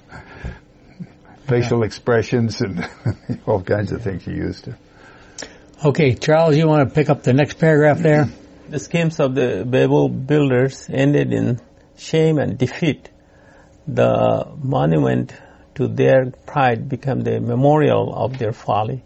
[1.46, 2.88] facial expressions and
[3.46, 4.76] all kinds of things you used to.
[5.84, 8.28] Okay, Charles, you want to pick up the next paragraph there?
[8.68, 11.60] The schemes of the Babel builders ended in
[11.96, 13.10] shame and defeat.
[13.86, 15.34] The monument
[15.74, 19.02] to their pride became the memorial of their folly.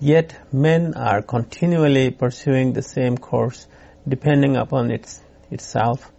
[0.00, 3.66] Yet men are continually pursuing the same course,
[4.08, 5.20] depending upon its,
[5.50, 6.10] itself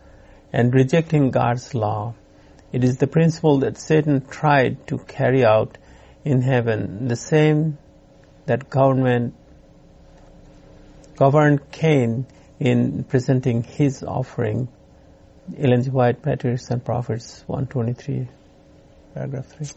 [0.53, 2.13] and rejecting God's law.
[2.71, 5.77] It is the principle that Satan tried to carry out
[6.23, 7.77] in heaven, the same
[8.45, 9.35] that government
[11.15, 12.25] governed Cain
[12.59, 14.67] in presenting his offering.
[15.57, 15.89] Ellen G.
[15.89, 18.27] White, Patriarchs and Prophets, 123,
[19.13, 19.67] paragraph 3.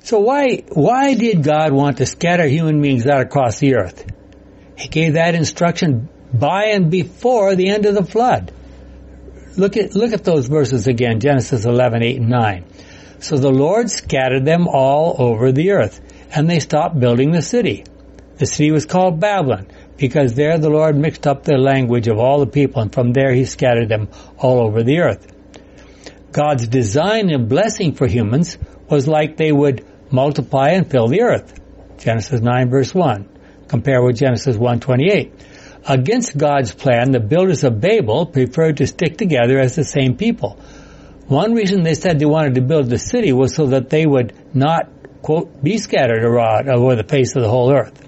[0.00, 4.04] So why, why did God want to scatter human beings out across the earth?
[4.76, 8.52] He gave that instruction by and before the end of the flood.
[9.56, 12.64] Look at, look at those verses again, Genesis 11, 8 and 9.
[13.20, 16.00] So the Lord scattered them all over the earth,
[16.34, 17.84] and they stopped building the city.
[18.36, 22.40] The city was called Babylon, because there the Lord mixed up the language of all
[22.40, 25.32] the people, and from there he scattered them all over the earth.
[26.32, 28.58] God's design and blessing for humans
[28.90, 31.60] was like they would multiply and fill the earth.
[31.98, 33.28] Genesis 9 verse 1.
[33.68, 35.32] Compare with Genesis 128.
[35.86, 40.58] Against God's plan, the builders of Babel preferred to stick together as the same people.
[41.26, 44.32] One reason they said they wanted to build the city was so that they would
[44.54, 44.88] not,
[45.20, 48.00] quote, be scattered abroad over the face of the whole earth.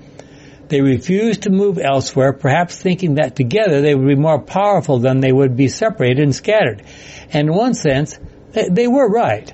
[0.69, 5.21] They refused to move elsewhere, perhaps thinking that together they would be more powerful than
[5.21, 6.83] they would be separated and scattered.
[7.33, 8.19] And in one sense,
[8.53, 9.53] they, they were right.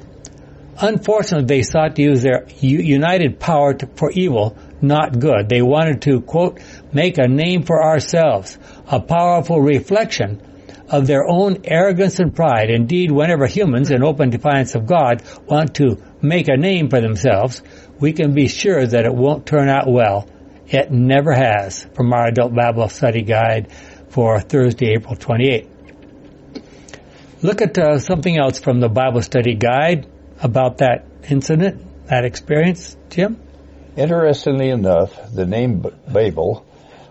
[0.81, 5.49] Unfortunately, they sought to use their united power to, for evil, not good.
[5.49, 6.61] They wanted to, quote,
[6.93, 10.41] make a name for ourselves, a powerful reflection
[10.89, 12.71] of their own arrogance and pride.
[12.71, 17.63] Indeed, whenever humans, in open defiance of God, want to make a name for themselves,
[17.99, 20.29] we can be sure that it won't turn out well.
[20.69, 23.73] It never has, from our Adult Bible Study Guide
[24.09, 25.69] for Thursday, April 28.
[27.43, 30.07] Look at uh, something else from the Bible Study Guide
[30.43, 33.41] about that incident, that experience, Jim?
[33.97, 36.67] Interestingly enough, the name Babel,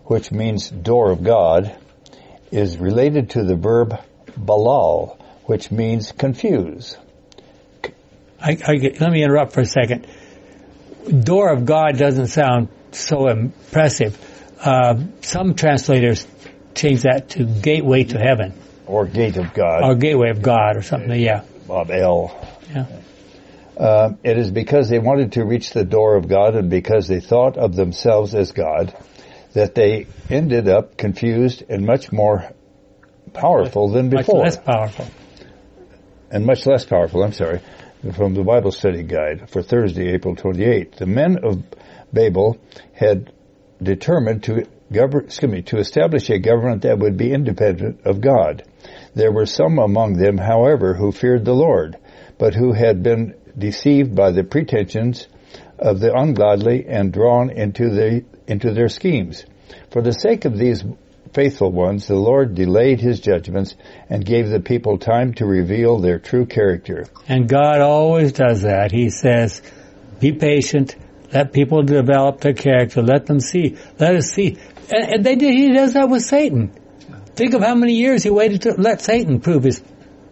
[0.06, 1.76] which means door of God,
[2.52, 4.00] is related to the verb
[4.38, 6.98] balal, which means confuse.
[8.41, 10.08] I, I, let me interrupt for a second.
[11.08, 14.17] Door of God doesn't sound so impressive.
[14.60, 16.26] Uh, some translators
[16.74, 18.54] change that to gateway to heaven.
[18.88, 19.84] Or gate of God.
[19.84, 21.44] Or gateway of God or something, yeah.
[21.67, 22.36] Bob L.
[22.74, 22.86] Yeah.
[23.82, 27.20] Uh, it is because they wanted to reach the door of God and because they
[27.20, 28.96] thought of themselves as God
[29.54, 32.52] that they ended up confused and much more
[33.34, 34.44] powerful than before.
[34.44, 35.08] Much less powerful.
[36.30, 37.60] And much less powerful, I'm sorry,
[38.13, 40.98] from the Bible study guide for Thursday, April 28.
[40.98, 41.63] The men of
[42.13, 42.60] Babel
[42.94, 43.34] had
[43.82, 48.63] determined to govern, excuse me, to establish a government that would be independent of God.
[49.15, 51.98] There were some among them, however, who feared the Lord,
[52.38, 55.27] but who had been deceived by the pretensions
[55.77, 59.45] of the ungodly and drawn into the into their schemes.
[59.91, 60.83] For the sake of these
[61.33, 63.75] faithful ones, the Lord delayed his judgments
[64.09, 67.05] and gave the people time to reveal their true character.
[67.27, 68.91] And God always does that.
[68.91, 69.61] He says,
[70.19, 70.95] be patient,
[71.33, 74.57] let people develop their character, let them see, let us see.
[74.93, 76.73] And, and they did, he does that with Satan.
[77.35, 79.81] Think of how many years he waited to let Satan prove his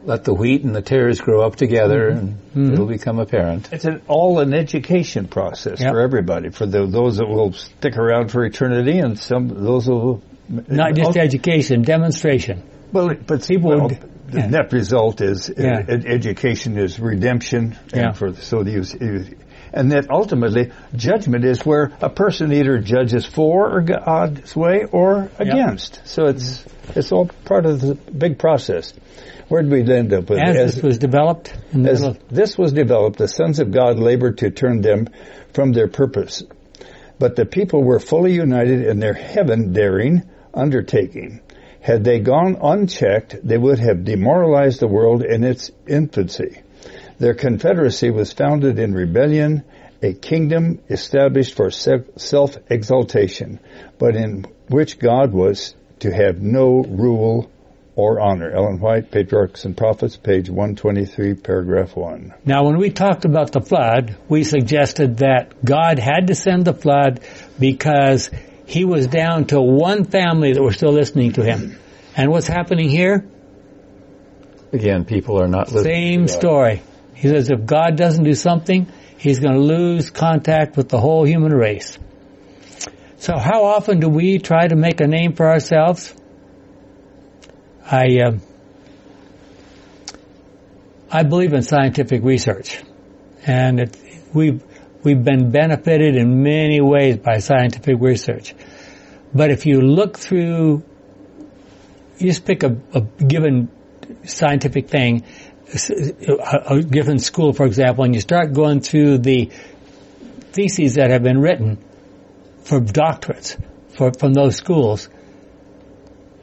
[0.04, 2.20] let the wheat and the tares grow up together mm-hmm.
[2.20, 2.74] and mm-hmm.
[2.74, 3.72] it'll become apparent.
[3.72, 5.92] It's an, all an education process yep.
[5.92, 10.22] for everybody, for the, those that will stick around for eternity and some those will...
[10.48, 12.64] Not just all, education, demonstration.
[12.92, 13.70] Well, but people...
[13.70, 13.90] Well,
[14.30, 14.48] the yeah.
[14.48, 15.84] net result is yeah.
[15.88, 19.36] ed- education is redemption, and for so the
[19.74, 25.30] and that ultimately judgment is where a person either judges for God's uh, way or
[25.38, 25.98] against.
[25.98, 26.08] Yep.
[26.08, 27.00] So it's mm-hmm.
[27.00, 28.94] it's all part of the big process.
[29.48, 30.40] Where did we end up with?
[30.40, 31.58] As, as this was developed?
[31.74, 35.08] as this was developed, the sons of God labored to turn them
[35.54, 36.44] from their purpose.
[37.18, 41.42] But the people were fully united in their heaven-daring undertaking.
[41.82, 46.62] Had they gone unchecked, they would have demoralized the world in its infancy.
[47.20, 49.64] Their confederacy was founded in rebellion,
[50.02, 53.60] a kingdom established for self-exaltation,
[53.98, 57.52] but in which God was to have no rule
[57.98, 58.50] or honor.
[58.50, 62.34] Ellen White, Patriarchs and Prophets, page 123, paragraph 1.
[62.46, 66.74] Now, when we talked about the flood, we suggested that God had to send the
[66.74, 67.20] flood
[67.60, 68.32] because
[68.66, 71.78] he was down to one family that were still listening to him.
[72.16, 73.26] And what's happening here?
[74.72, 76.28] Again, people are not listening.
[76.28, 76.82] Same story.
[77.20, 81.26] He says if God doesn't do something, he's going to lose contact with the whole
[81.26, 82.00] human race.
[83.18, 86.16] So how often do we try to make a name for ourselves?
[87.86, 88.38] I, uh,
[91.12, 92.82] I believe in scientific research,
[93.46, 93.98] and it,
[94.34, 94.64] we've
[95.04, 98.56] we've been benefited in many ways by scientific research.
[99.34, 100.84] But if you look through,
[102.18, 103.70] you just pick a, a given
[104.24, 105.24] scientific thing,
[105.74, 109.52] a, given school, for example, and you start going through the
[110.52, 111.78] theses that have been written
[112.64, 113.62] for doctorates
[113.96, 115.10] for, from those schools,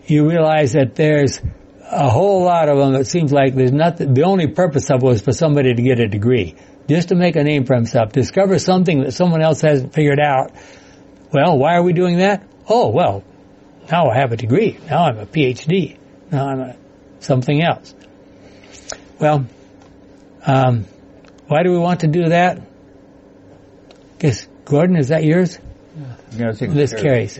[0.06, 1.40] you realize that there's
[1.80, 2.94] a whole lot of them.
[2.94, 4.14] It seems like there's nothing.
[4.14, 6.54] The only purpose of it was for somebody to get a degree,
[6.88, 10.52] just to make a name for himself, discover something that someone else hasn't figured out.
[11.32, 12.46] Well, why are we doing that?
[12.68, 13.24] Oh, well,
[13.90, 14.78] now I have a degree.
[14.88, 15.98] Now I'm a PhD.
[16.30, 16.76] Now I'm a
[17.20, 17.94] something else.
[19.18, 19.46] Well,
[20.44, 20.84] um,
[21.46, 22.60] why do we want to do that?
[24.18, 25.58] Guess Gordon, is that yours?
[26.32, 27.38] Yeah, I think This carries.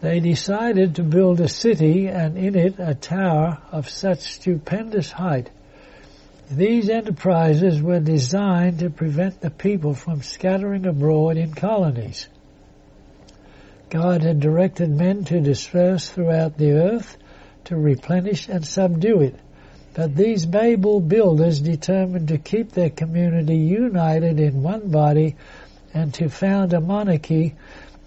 [0.00, 5.50] They decided to build a city and in it a tower of such stupendous height.
[6.50, 12.28] These enterprises were designed to prevent the people from scattering abroad in colonies.
[13.90, 17.16] God had directed men to disperse throughout the earth
[17.64, 19.36] to replenish and subdue it.
[19.94, 25.36] But these Babel builders determined to keep their community united in one body
[25.92, 27.54] and to found a monarchy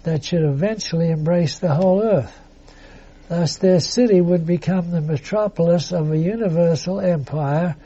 [0.02, 2.40] that should eventually embrace the whole earth.
[3.28, 7.76] Thus their city would become the metropolis of a universal empire.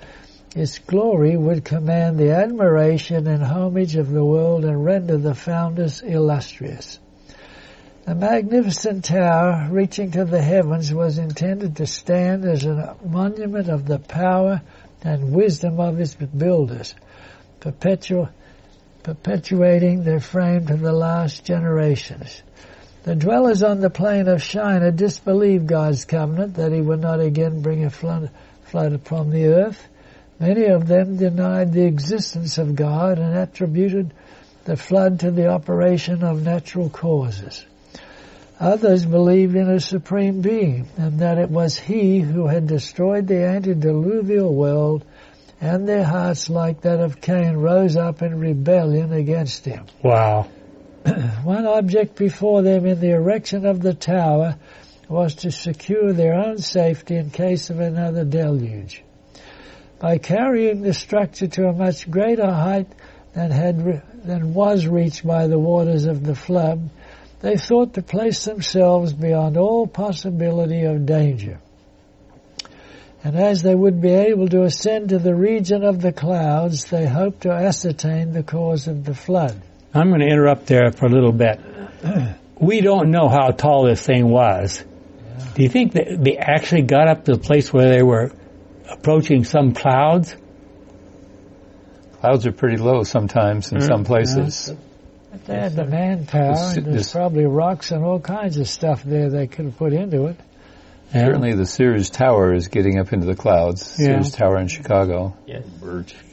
[0.57, 6.03] Its glory would command the admiration and homage of the world and render the founders
[6.03, 6.99] illustrious.
[8.11, 13.87] The magnificent tower reaching to the heavens was intended to stand as a monument of
[13.87, 14.63] the power
[15.05, 16.97] and wisdom of its builders,
[17.61, 18.29] perpetual,
[19.05, 22.43] perpetuating their fame to the last generations.
[23.05, 27.63] The dwellers on the plain of Shinar disbelieved God's covenant that he would not again
[27.63, 28.33] bring a flood,
[28.65, 29.87] flood upon the earth.
[30.41, 34.13] Many of them denied the existence of God and attributed
[34.65, 37.67] the flood to the operation of natural causes.
[38.61, 43.43] Others believed in a supreme being and that it was he who had destroyed the
[43.43, 45.03] antediluvian world
[45.63, 49.87] and their hearts like that of Cain rose up in rebellion against him.
[50.05, 50.49] Wow.
[51.43, 54.57] One object before them in the erection of the tower
[55.09, 59.03] was to secure their own safety in case of another deluge.
[59.99, 62.89] By carrying the structure to a much greater height
[63.33, 66.91] than had re- than was reached by the waters of the flood,
[67.41, 71.61] they thought to place themselves beyond all possibility of danger.
[73.23, 77.07] And as they would be able to ascend to the region of the clouds, they
[77.07, 79.61] hoped to ascertain the cause of the flood.
[79.93, 81.61] I'm going to interrupt there for a little bit.
[82.59, 84.85] We don't know how tall this thing was.
[85.55, 88.33] Do you think that they actually got up to the place where they were
[88.89, 90.35] approaching some clouds?
[92.21, 93.87] Clouds are pretty low sometimes in mm-hmm.
[93.87, 94.75] some places.
[95.31, 98.69] But they had the manpower, This- and there's this- probably rocks and all kinds of
[98.69, 100.37] stuff there they could have put into it.
[101.15, 101.25] Yeah.
[101.27, 103.97] Certainly the Sears Tower is getting up into the clouds.
[103.99, 104.07] Yeah.
[104.23, 105.35] Sears Tower in Chicago.
[105.47, 105.65] Yes.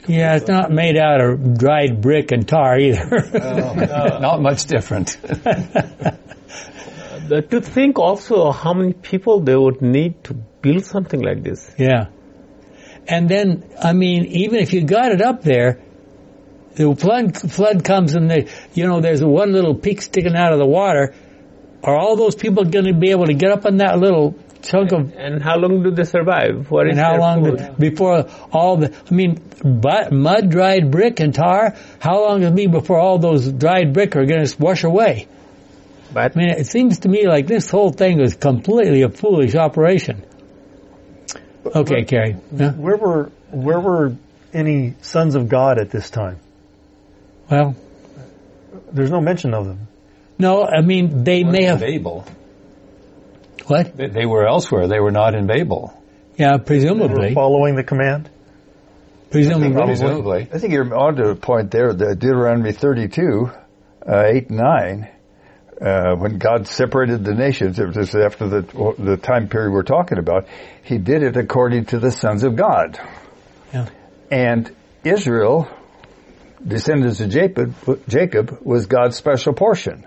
[0.06, 3.28] Yeah, it's not made out of dried brick and tar either.
[4.20, 5.16] Not much different.
[7.28, 11.70] The- to think also how many people they would need to build something like this.
[11.76, 12.06] yeah.
[13.06, 15.80] And then, I mean, even if you got it up there,
[16.78, 20.58] the flood, flood comes and the, you know, there's one little peak sticking out of
[20.58, 21.12] the water.
[21.82, 24.92] Are all those people going to be able to get up on that little chunk
[24.92, 26.70] of And how long do they survive?
[26.70, 27.58] What is And how long food?
[27.58, 32.48] did- before all the, I mean, but mud, dried brick and tar, how long will
[32.48, 35.28] it be before all those dried brick are going to wash away?
[36.12, 39.54] But I mean, it seems to me like this whole thing was completely a foolish
[39.54, 40.24] operation.
[41.66, 42.36] Okay, Carrie.
[42.52, 42.72] Yeah?
[42.72, 44.16] Where were where were
[44.54, 46.38] any sons of God at this time?
[47.50, 47.74] Well,
[48.92, 49.88] There's no mention of them.
[50.38, 52.24] no, I mean, they may have, Babel.
[53.66, 53.96] what?
[53.96, 54.86] They, they were elsewhere.
[54.88, 55.92] They were not in Babel.
[56.36, 57.34] Yeah, They were presumably.
[57.34, 58.30] following the command.
[59.30, 59.84] Presumably.
[59.84, 60.48] Presumably.
[60.52, 63.50] I think you're on to a point there that Deuteronomy 32,
[64.06, 65.08] uh, 8 9,
[65.80, 70.18] uh, when God separated the nations, it was after the, the time period we're talking
[70.18, 70.46] about,
[70.82, 72.98] He did it according to the sons of God.
[73.72, 73.88] Yeah.
[74.30, 74.74] And
[75.04, 75.68] Israel,
[76.66, 77.74] descendants of Jacob,
[78.08, 80.06] Jacob was God's special portion.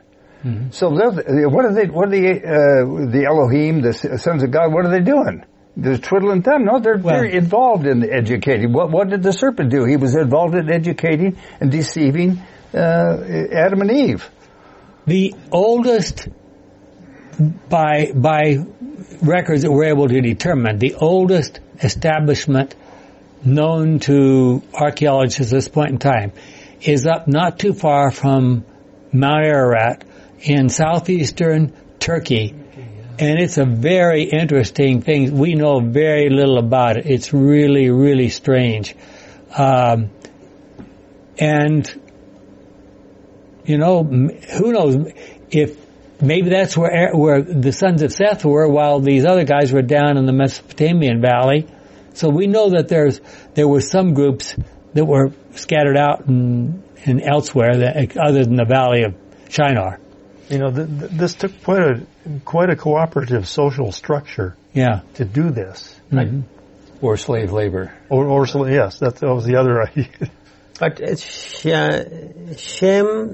[0.71, 1.85] So they're- what are they?
[1.85, 4.73] What are the uh, the Elohim, the sons of God?
[4.73, 5.43] What are they doing?
[5.77, 6.65] They're twiddling thumb.
[6.65, 8.73] No, they're Well- they're involved in educating.
[8.73, 9.85] What what did the serpent do?
[9.85, 12.41] He was involved in educating and deceiving
[12.73, 12.77] uh,
[13.53, 14.27] Adam and Eve.
[15.05, 16.27] The oldest,
[17.69, 18.65] by by
[19.21, 22.75] records that we're able to determine, the oldest establishment
[23.43, 26.31] known to archaeologists at this point in time
[26.81, 28.65] is up not too far from
[29.11, 30.03] Mount Ararat
[30.39, 32.55] in southeastern Turkey.
[33.19, 35.37] And it's a very interesting thing.
[35.37, 37.05] We know very little about it.
[37.05, 38.95] It's really, really strange.
[39.55, 40.09] Um,
[41.37, 42.01] and,
[43.65, 45.11] you know, who knows
[45.51, 45.77] if
[46.21, 50.17] maybe that's where, where the sons of Seth were while these other guys were down
[50.17, 51.67] in the Mesopotamian valley.
[52.21, 53.19] So we know that there's,
[53.55, 54.55] there were some groups
[54.93, 59.15] that were scattered out and, and elsewhere that, other than the valley of
[59.49, 59.99] Shinar.
[60.47, 62.05] You know, th- th- this took quite a
[62.45, 64.55] quite a cooperative social structure.
[64.71, 65.01] Yeah.
[65.15, 65.99] To do this.
[66.11, 66.41] Mm-hmm.
[67.03, 67.91] Or slave labor.
[68.09, 70.29] Or, or yes, that, that was the other idea.
[70.79, 71.83] But uh, Shem,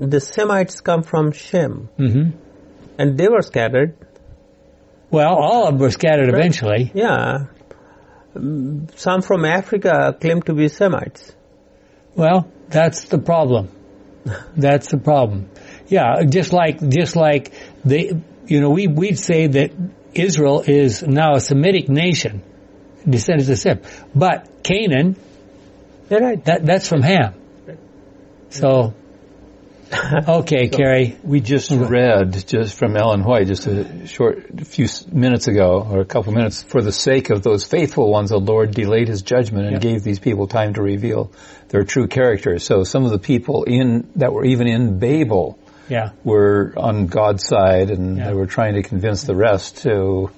[0.09, 1.89] the Semites come from Shem.
[1.99, 2.37] Mm-hmm.
[2.97, 3.97] And they were scattered.
[5.11, 6.39] Well, all of them were scattered right.
[6.39, 6.89] eventually.
[6.93, 7.47] Yeah.
[8.37, 11.33] Mm, some from Africa claim to be Semites.
[12.15, 13.69] Well, that's the problem.
[14.57, 15.49] That's the problem.
[15.87, 17.53] Yeah, just like just like
[17.85, 19.71] the you know we we'd say that
[20.13, 22.43] Israel is now a Semitic nation,
[23.07, 23.81] descendants of Sem,
[24.13, 25.15] but Canaan,
[26.11, 26.43] right.
[26.43, 27.35] that that's from Ham.
[28.49, 28.93] So.
[30.27, 31.17] Okay, Carrie.
[31.23, 36.05] We just read just from Ellen White just a short few minutes ago, or a
[36.05, 39.81] couple minutes, for the sake of those faithful ones, the Lord delayed His judgment and
[39.81, 41.31] gave these people time to reveal
[41.69, 42.59] their true character.
[42.59, 45.59] So some of the people in that were even in Babel
[45.89, 46.11] yeah.
[46.23, 48.27] were on God's side and yeah.
[48.27, 50.31] they were trying to convince the rest to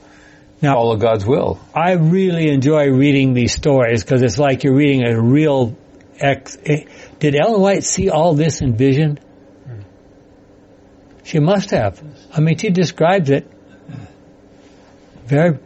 [0.61, 1.59] now, follow God's will.
[1.73, 5.77] I really enjoy reading these stories because it's like you're reading a real
[6.19, 6.57] ex.
[6.65, 6.85] Eh,
[7.19, 9.19] did Ellen White see all this in vision?
[11.29, 12.01] She must have.
[12.33, 13.47] I mean, she describes it
[15.27, 15.59] very.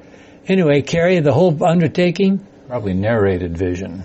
[0.45, 2.45] Anyway, Carrie, the whole undertaking.
[2.67, 4.03] Probably narrated vision.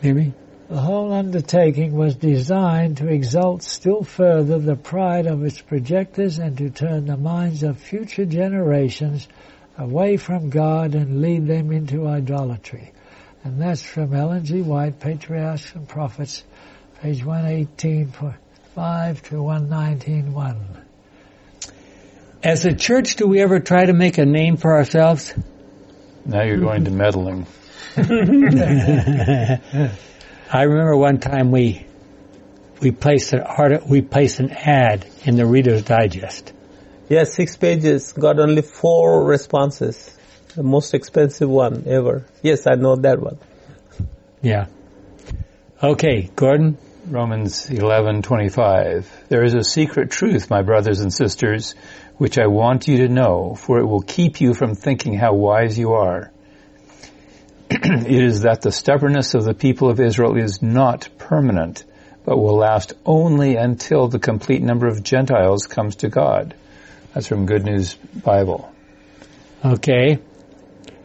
[0.00, 0.32] Maybe.
[0.68, 6.56] The whole undertaking was designed to exalt still further the pride of its projectors and
[6.58, 9.26] to turn the minds of future generations
[9.76, 12.92] away from God and lead them into idolatry.
[13.42, 14.62] And that's from Ellen G.
[14.62, 16.44] White, Patriarchs and Prophets,
[17.00, 18.12] page 118,
[18.76, 20.84] 5 to 119, 1.
[22.42, 25.32] As a church, do we ever try to make a name for ourselves?
[26.26, 27.46] Now you're going to meddling.
[27.96, 28.02] I
[30.52, 31.86] remember one time we
[32.82, 36.52] we placed an art, we placed an ad in the Reader's Digest.
[37.08, 40.14] Yes, six pages, got only four responses.
[40.54, 42.26] The most expensive one ever.
[42.42, 43.38] Yes, I know that one.
[44.42, 44.66] Yeah.
[45.82, 46.76] Okay, Gordon.
[47.08, 49.28] Romans 11:25.
[49.28, 51.74] There is a secret truth, my brothers and sisters,
[52.16, 55.78] which I want you to know, for it will keep you from thinking how wise
[55.78, 56.32] you are.
[57.70, 61.84] it is that the stubbornness of the people of Israel is not permanent,
[62.24, 66.56] but will last only until the complete number of Gentiles comes to God.
[67.14, 68.72] That's from Good News Bible.
[69.64, 70.18] Okay.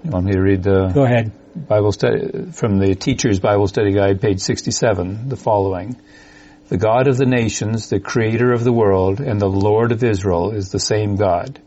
[0.03, 1.31] You want me to read the Go ahead.
[1.55, 5.97] Bible study from the Teacher's Bible Study Guide, page 67, the following.
[6.69, 10.51] The God of the nations, the creator of the world, and the Lord of Israel
[10.51, 11.59] is the same God.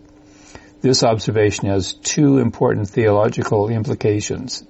[0.80, 4.64] This observation has two important theological implications.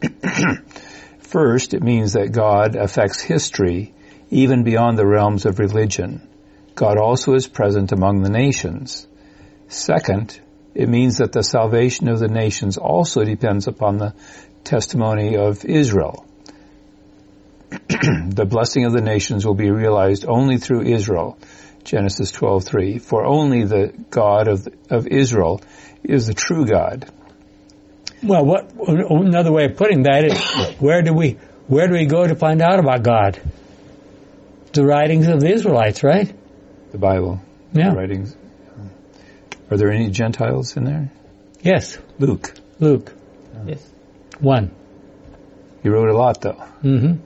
[1.18, 3.92] First, it means that God affects history
[4.30, 6.28] even beyond the realms of religion.
[6.76, 9.08] God also is present among the nations.
[9.66, 10.40] Second,
[10.74, 14.14] it means that the salvation of the nations also depends upon the
[14.64, 16.26] testimony of Israel.
[17.70, 21.38] the blessing of the nations will be realized only through Israel.
[21.84, 25.62] Genesis 12:3 For only the God of of Israel
[26.02, 27.10] is the true God.
[28.22, 30.38] Well, what another way of putting that is,
[30.78, 33.40] where do we where do we go to find out about God?
[34.72, 36.32] The writings of the Israelites, right?
[36.92, 37.40] The Bible.
[37.72, 37.90] Yeah.
[37.90, 38.36] The writings.
[39.70, 41.12] Are there any Gentiles in there?
[41.62, 41.98] Yes.
[42.18, 42.52] Luke.
[42.78, 43.12] Luke.
[43.66, 43.86] Yes.
[44.40, 44.74] One.
[45.82, 46.62] He wrote a lot, though.
[46.82, 47.20] Mm-hmm.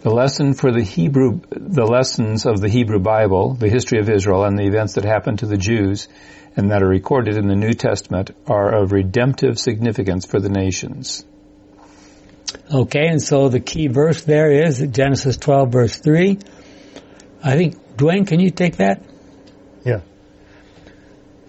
[0.00, 4.44] The lesson for the Hebrew, the lessons of the Hebrew Bible, the history of Israel,
[4.44, 6.08] and the events that happened to the Jews
[6.56, 11.24] and that are recorded in the New Testament are of redemptive significance for the nations.
[12.72, 16.38] Okay, and so the key verse there is Genesis 12 verse 3.
[17.42, 19.02] I think, Dwayne, can you take that?
[19.84, 20.00] Yeah.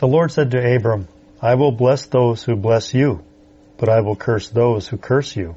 [0.06, 1.08] The Lord said to Abram,
[1.42, 3.24] I will bless those who bless you,
[3.80, 5.56] but I will curse those who curse you.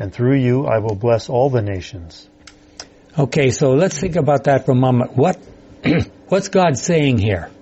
[0.00, 2.28] And through you I will bless all the nations.
[3.16, 5.16] Okay, so let's think about that for a moment.
[5.16, 5.36] What
[6.28, 7.52] what's God saying here?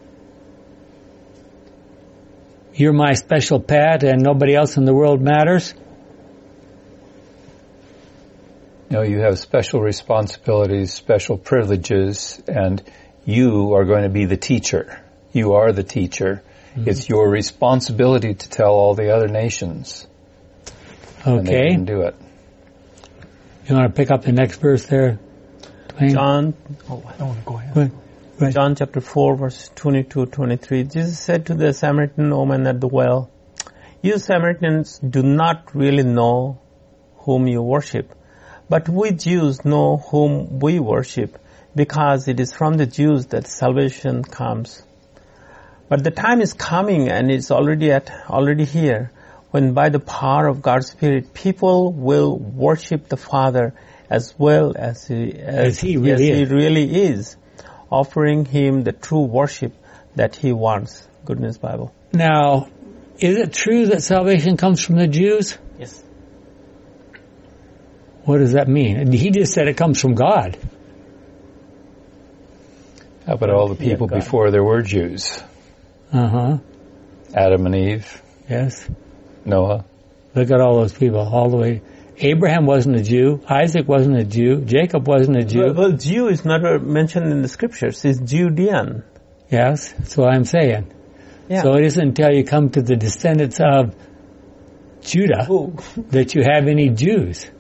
[2.73, 5.75] You're my special pet and nobody else in the world matters?
[8.89, 12.83] No, you have special responsibilities, special privileges, and
[13.27, 14.99] you are going to be the teacher.
[15.33, 16.43] You are the teacher.
[16.75, 16.89] Mm-hmm.
[16.89, 20.07] It's your responsibility to tell all the other nations.
[21.21, 21.31] Okay.
[21.31, 22.15] And they didn't do it.
[23.67, 25.19] You want to pick up the next verse there?
[25.89, 26.13] Dwayne?
[26.13, 26.55] John.
[26.89, 27.93] Oh, I don't want to go ahead.
[28.41, 28.55] Right.
[28.55, 30.85] John chapter 4 verse 22, 23.
[30.85, 33.31] Jesus said to the Samaritan woman at the well,
[34.01, 36.59] You Samaritans do not really know
[37.19, 38.15] whom you worship.
[38.69, 41.39] But we Jews know whom we worship
[41.75, 44.83] because it is from the Jews that salvation comes.
[45.91, 49.11] But the time is coming and it's already at, already here
[49.51, 53.75] when by the power of God's Spirit people will worship the Father
[54.09, 57.37] as well as he, as, as he, really, as he really is,
[57.91, 59.73] offering him the true worship
[60.15, 61.09] that he wants.
[61.25, 61.93] Good News Bible.
[62.13, 62.69] Now,
[63.19, 65.59] is it true that salvation comes from the Jews?
[65.77, 66.05] Yes.
[68.23, 69.11] What does that mean?
[69.11, 70.57] He just said it comes from God.
[73.27, 75.43] How about all the people yeah, before there were Jews?
[76.13, 76.59] Uh huh.
[77.35, 78.23] Adam and Eve.
[78.49, 78.89] Yes.
[79.45, 79.85] Noah.
[80.35, 81.83] Look at all those people, all the way.
[82.19, 83.41] Abraham wasn't a Jew.
[83.49, 84.61] Isaac wasn't a Jew.
[84.63, 85.61] Jacob wasn't a Jew.
[85.61, 88.05] Well, well Jew is never mentioned in the scriptures.
[88.05, 89.05] It's Judean.
[89.51, 90.93] Yes, that's what I'm saying.
[91.49, 91.63] Yeah.
[91.63, 93.95] So it isn't until you come to the descendants of
[95.01, 95.77] Judah Ooh.
[96.11, 97.51] that you have any Jews.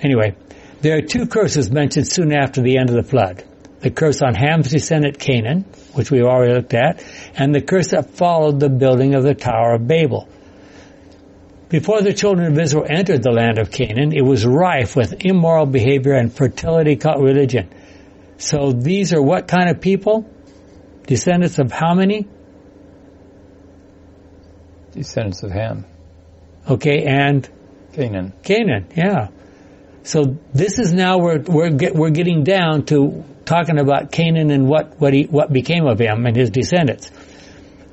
[0.00, 0.36] Anyway,
[0.80, 3.44] there are two curses mentioned soon after the end of the flood.
[3.80, 5.64] The curse on Ham's descendant Canaan,
[5.94, 9.74] which we've already looked at, and the curse that followed the building of the Tower
[9.74, 10.28] of Babel.
[11.68, 15.66] Before the children of Israel entered the land of Canaan, it was rife with immoral
[15.66, 17.68] behavior and fertility cult religion.
[18.38, 20.30] So these are what kind of people?
[21.06, 22.26] Descendants of how many?
[24.92, 25.84] Descendants of Ham.
[26.68, 27.48] Okay, and?
[27.92, 28.32] Canaan.
[28.42, 29.28] Canaan, yeah.
[30.04, 34.68] So this is now we're we're get, we're getting down to talking about Canaan and
[34.68, 37.10] what what he what became of him and his descendants.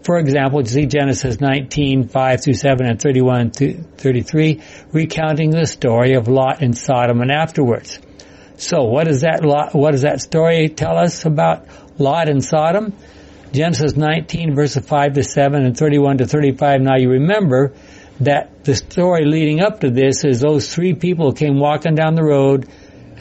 [0.03, 6.14] For example, see Genesis 19, 5 through 7 and 31 to 33, recounting the story
[6.14, 7.99] of Lot and Sodom and afterwards.
[8.58, 11.66] So what does that Lot, what does that story tell us about
[11.97, 12.93] Lot and Sodom?
[13.51, 16.82] Genesis 19 verses 5 to 7 and 31 to 35.
[16.82, 17.74] Now you remember
[18.20, 22.24] that the story leading up to this is those three people came walking down the
[22.24, 22.70] road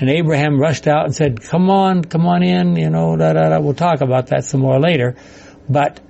[0.01, 3.51] and Abraham rushed out and said, come on, come on in, you know, da, da,
[3.51, 3.61] da.
[3.61, 5.17] we'll talk about that some more later.
[5.69, 6.01] But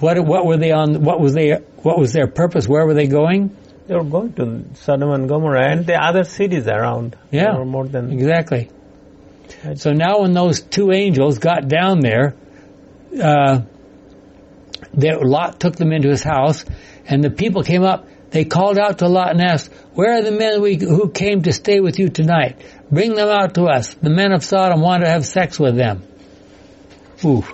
[0.00, 1.50] what, what were they on, what was they,
[1.82, 2.66] what was their purpose?
[2.66, 3.56] Where were they going?
[3.86, 7.16] They were going to Sodom and Gomorrah and the other cities around.
[7.30, 7.62] Yeah.
[7.64, 8.12] more than.
[8.12, 8.70] Exactly.
[9.74, 12.34] So now when those two angels got down there,
[13.20, 13.62] uh,
[14.94, 16.64] Lot took them into his house
[17.06, 20.30] and the people came up, they called out to Lot and asked, where are the
[20.30, 22.60] men we, who came to stay with you tonight?
[22.90, 23.94] Bring them out to us.
[23.94, 26.02] The men of Sodom want to have sex with them.
[27.24, 27.44] Ooh.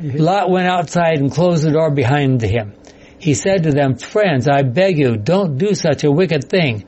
[0.00, 2.74] Lot went outside and closed the door behind him.
[3.18, 6.84] He said to them, friends, I beg you, don't do such a wicked thing.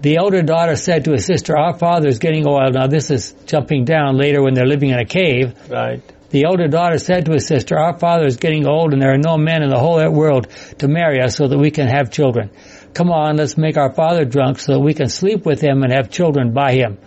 [0.00, 2.74] The elder daughter said to his sister, our father is getting old.
[2.74, 5.54] Now this is jumping down later when they're living in a cave.
[5.68, 6.02] Right.
[6.36, 9.16] The older daughter said to his sister, Our father is getting old and there are
[9.16, 10.48] no men in the whole world
[10.80, 12.50] to marry us so that we can have children.
[12.92, 15.90] Come on, let's make our father drunk so that we can sleep with him and
[15.94, 16.98] have children by him.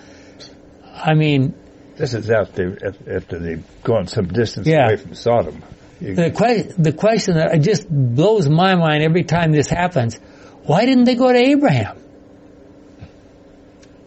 [0.96, 1.54] I mean,
[1.96, 2.74] this is after
[3.08, 4.88] after they've gone some distance yeah.
[4.88, 5.62] away from Sodom.
[6.02, 10.16] You, the, que- the question that just blows my mind every time this happens:
[10.64, 12.02] Why didn't they go to Abraham?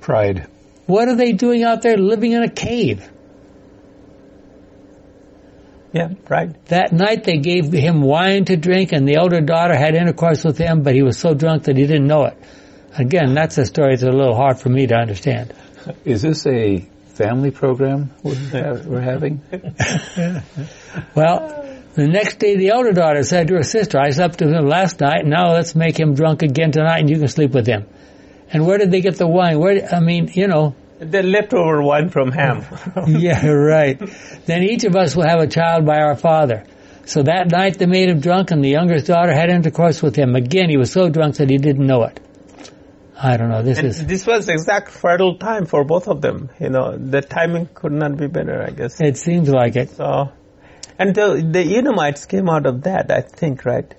[0.01, 0.49] Pride.
[0.87, 3.09] What are they doing out there living in a cave?
[5.93, 6.65] Yeah, right.
[6.67, 10.57] That night they gave him wine to drink and the elder daughter had intercourse with
[10.57, 12.39] him, but he was so drunk that he didn't know it.
[12.97, 15.53] Again, that's a story that's a little hard for me to understand.
[16.05, 16.79] Is this a
[17.15, 19.43] family program we're having?
[21.15, 21.63] well,
[21.95, 25.01] the next day the elder daughter said to her sister, I slept with him last
[25.01, 27.87] night, now let's make him drunk again tonight and you can sleep with him.
[28.51, 29.59] And where did they get the wine?
[29.59, 32.65] Where, I mean, you know, the leftover one from Ham.
[33.07, 33.99] yeah, right.
[34.47, 36.65] Then each of us will have a child by our father.
[37.05, 40.37] So that night they made him drunk and the youngest daughter had intercourse with him.
[40.37, 42.21] Again, he was so drunk that he didn't know it.
[43.21, 43.63] I don't know.
[43.63, 44.07] This and is.
[44.07, 46.51] This was exact fertile time for both of them.
[46.61, 49.01] You know, the timing could not be better, I guess.
[49.01, 49.91] It seems like it.
[49.91, 50.33] So,
[50.99, 53.93] and the, the Edomites came out of that, I think, right?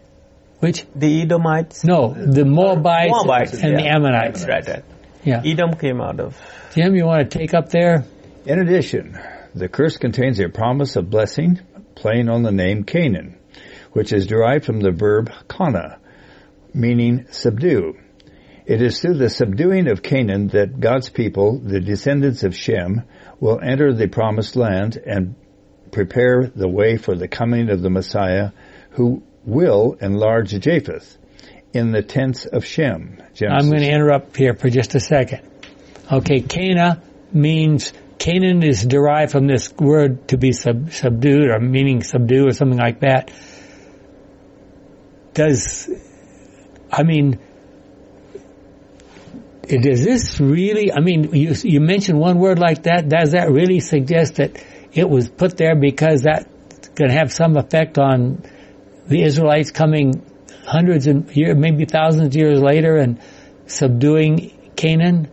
[0.59, 0.85] Which?
[0.95, 1.83] The Edomites?
[1.83, 3.77] No, the Moabites, Moabites and yeah.
[3.77, 4.45] the Ammonites.
[4.45, 4.85] Right, right.
[5.23, 5.41] Yeah.
[5.45, 6.39] Edom came out of.
[6.71, 8.05] Tim, you want to take up there?
[8.45, 9.17] In addition,
[9.55, 11.59] The curse contains a promise of blessing,
[11.93, 13.37] playing on the name Canaan,
[13.91, 15.99] which is derived from the verb kana,
[16.73, 17.99] meaning subdue.
[18.65, 23.03] It is through the subduing of Canaan that God's people, the descendants of Shem,
[23.39, 25.35] will enter the promised land and
[25.91, 28.51] prepare the way for the coming of the Messiah
[28.91, 31.17] who will enlarge Japheth
[31.73, 33.17] in the tents of Shem.
[33.33, 33.47] Genesis.
[33.49, 35.41] I'm going to interrupt here for just a second.
[36.11, 37.01] Okay, Cana
[37.31, 42.51] means Canaan is derived from this word to be sub, subdued or meaning subdue or
[42.51, 43.31] something like that.
[45.33, 45.89] Does,
[46.91, 47.39] I mean,
[49.67, 53.79] does this really, I mean, you, you mentioned one word like that, does that really
[53.79, 58.43] suggest that it was put there because that's going to have some effect on
[59.07, 60.23] the Israelites coming
[60.65, 63.19] hundreds of years, maybe thousands of years later and
[63.67, 65.29] subduing Canaan?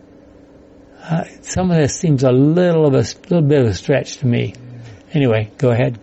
[1.01, 4.27] Uh, some of this seems a little of a little bit of a stretch to
[4.27, 4.53] me.
[5.13, 5.99] Anyway, go ahead.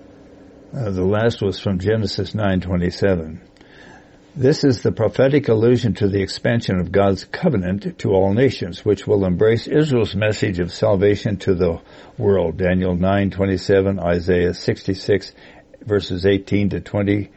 [0.74, 3.41] Uh, the last was from Genesis 9:27.
[4.37, 9.07] This is the prophetic allusion to the expansion of God's covenant to all nations, which
[9.07, 11.81] will embrace Israel's message of salvation to the
[12.18, 12.57] world.
[12.57, 15.33] Daniel 9:27, Isaiah 66
[15.81, 17.31] verses 18 to 20,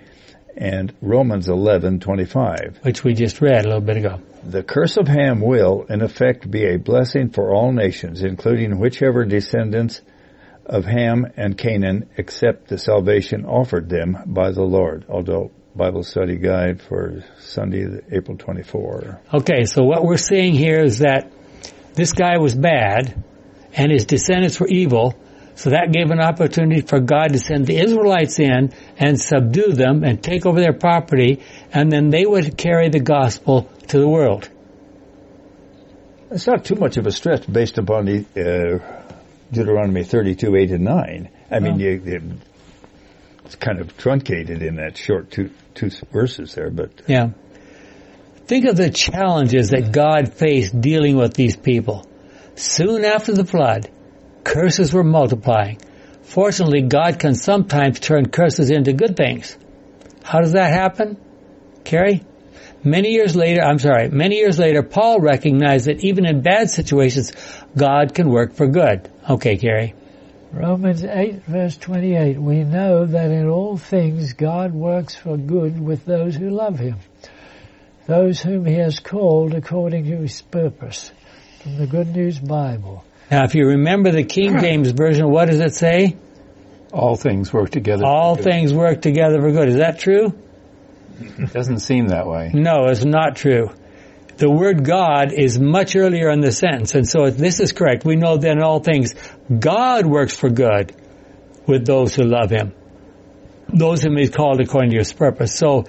[0.61, 4.19] and Romans 11:25, which we just read a little bit ago.
[4.43, 9.25] The curse of Ham will, in effect, be a blessing for all nations, including whichever
[9.25, 10.01] descendants
[10.65, 15.05] of Ham and Canaan accept the salvation offered them by the Lord.
[15.09, 19.19] Adult Bible study guide for Sunday, April 24.
[19.33, 21.31] Okay, so what we're seeing here is that
[21.95, 23.23] this guy was bad
[23.73, 25.15] and his descendants were evil,
[25.55, 30.03] so that gave an opportunity for God to send the Israelites in and subdue them
[30.03, 31.41] and take over their property,
[31.71, 34.49] and then they would carry the gospel to the world.
[36.31, 39.03] It's not too much of a stretch based upon the, uh,
[39.51, 41.29] Deuteronomy 32, 8 and 9.
[41.51, 42.39] I mean, you,
[43.43, 47.01] it's kind of truncated in that short two, two verses there, but.
[47.05, 47.31] Yeah.
[48.45, 52.05] Think of the challenges that God faced dealing with these people.
[52.55, 53.89] Soon after the flood,
[54.43, 55.79] curses were multiplying.
[56.23, 59.57] Fortunately, God can sometimes turn curses into good things.
[60.23, 61.17] How does that happen?
[61.83, 62.23] Carrie?
[62.83, 67.31] Many years later, I'm sorry, many years later, Paul recognized that even in bad situations,
[67.77, 69.07] God can work for good.
[69.29, 69.93] Okay, Carrie.
[70.51, 76.03] Romans 8 verse 28, we know that in all things God works for good with
[76.05, 76.97] those who love Him,
[78.05, 81.11] those whom He has called according to His purpose.
[81.61, 83.05] From the Good News Bible.
[83.31, 86.17] Now if you remember the King James Version, what does it say?
[86.93, 88.05] All things work together.
[88.05, 89.69] All things work together for good.
[89.69, 90.37] Is that true?
[91.21, 92.51] It doesn't seem that way.
[92.53, 93.69] No, it's not true
[94.41, 96.95] the word God is much earlier in the sentence.
[96.95, 99.13] And so if this is correct, we know that in all things,
[99.47, 100.95] God works for good
[101.67, 102.73] with those who love Him.
[103.69, 105.55] Those whom He's called according to His purpose.
[105.55, 105.85] So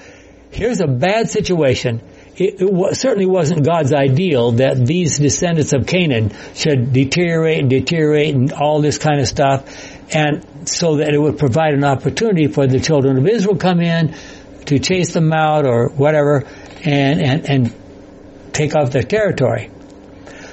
[0.51, 2.03] here's a bad situation.
[2.37, 8.35] It, it certainly wasn't God's ideal that these descendants of Canaan should deteriorate and deteriorate
[8.35, 10.15] and all this kind of stuff.
[10.15, 14.15] And so that it would provide an opportunity for the children of Israel come in
[14.67, 16.45] to chase them out or whatever
[16.85, 17.75] and, and, and
[18.53, 19.71] take off their territory.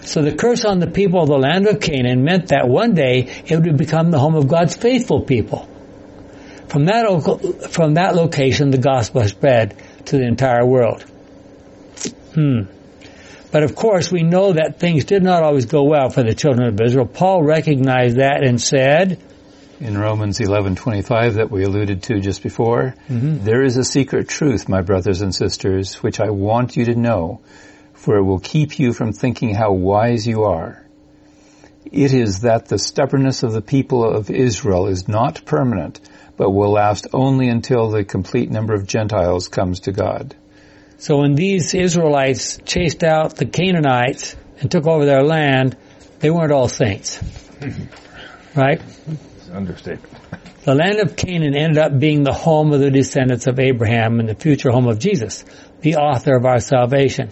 [0.02, 3.44] So the curse on the people of the land of Canaan meant that one day
[3.46, 5.70] it would become the home of God's faithful people.
[6.68, 9.76] From that, from that location, the gospel spread
[10.06, 11.06] to the entire world.
[12.34, 12.62] Hmm.
[13.52, 16.68] But of course, we know that things did not always go well for the children
[16.68, 17.08] of Israel.
[17.08, 19.20] Paul recognized that and said,
[19.80, 23.44] in Romans 11:25 that we alluded to just before, mm-hmm.
[23.44, 27.40] there is a secret truth, my brothers and sisters, which I want you to know
[28.00, 30.86] for it will keep you from thinking how wise you are.
[31.92, 36.00] It is that the stubbornness of the people of Israel is not permanent,
[36.38, 40.34] but will last only until the complete number of Gentiles comes to God.
[41.00, 45.78] So when these Israelites chased out the Canaanites and took over their land,
[46.20, 47.24] they weren't all saints.
[48.56, 48.82] right?
[49.52, 50.14] Understatement.
[50.64, 54.28] The land of Canaan ended up being the home of the descendants of Abraham and
[54.28, 55.46] the future home of Jesus,
[55.80, 57.32] the author of our salvation.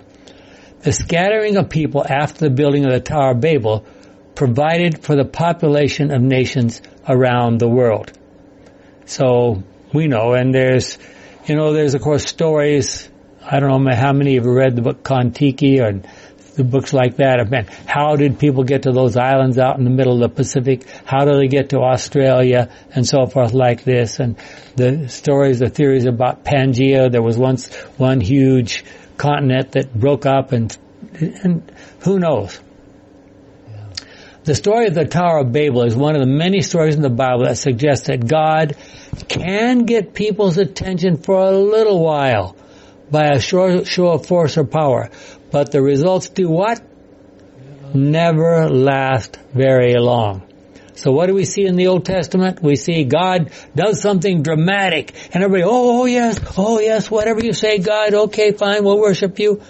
[0.80, 3.86] The scattering of people after the building of the Tower of Babel
[4.34, 8.14] provided for the population of nations around the world.
[9.06, 9.62] So
[9.94, 10.98] we know, and there's,
[11.46, 13.10] you know, there's of course stories.
[13.50, 16.02] I don't know how many have read the book Kon-Tiki or
[16.56, 17.68] the books like that have been.
[17.86, 20.86] How did people get to those islands out in the middle of the Pacific?
[21.06, 24.20] How do they get to Australia and so forth like this?
[24.20, 24.36] And
[24.76, 27.10] the stories, the theories about Pangea.
[27.10, 28.84] There was once one huge
[29.16, 30.78] continent that broke up and,
[31.14, 32.60] and who knows.
[34.44, 37.10] The story of the Tower of Babel is one of the many stories in the
[37.10, 38.76] Bible that suggest that God
[39.30, 42.57] can get people's attention for a little while
[43.10, 45.10] by a show, show of force or power,
[45.52, 46.82] but the results do what?
[47.94, 50.44] Never last very long.
[50.96, 52.62] So what do we see in the Old Testament?
[52.62, 57.54] We see God does something dramatic and everybody, oh, oh yes, oh yes, whatever you
[57.54, 59.62] say God, okay fine, we'll worship you.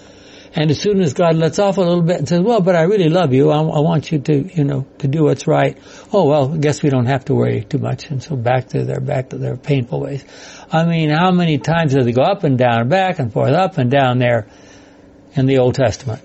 [0.54, 2.82] And as soon as God lets off a little bit and says, well, but I
[2.82, 3.50] really love you.
[3.50, 5.76] I, I, want you to, you know, to do what's right.
[6.12, 8.10] Oh, well, I guess we don't have to worry too much.
[8.10, 10.24] And so back to their, back to their painful ways.
[10.70, 13.78] I mean, how many times do they go up and down, back and forth, up
[13.78, 14.48] and down there
[15.34, 16.22] in the Old Testament?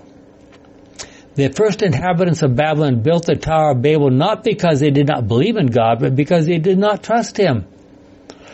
[1.34, 5.26] The first inhabitants of Babylon built the Tower of Babel not because they did not
[5.26, 7.66] believe in God, but because they did not trust Him.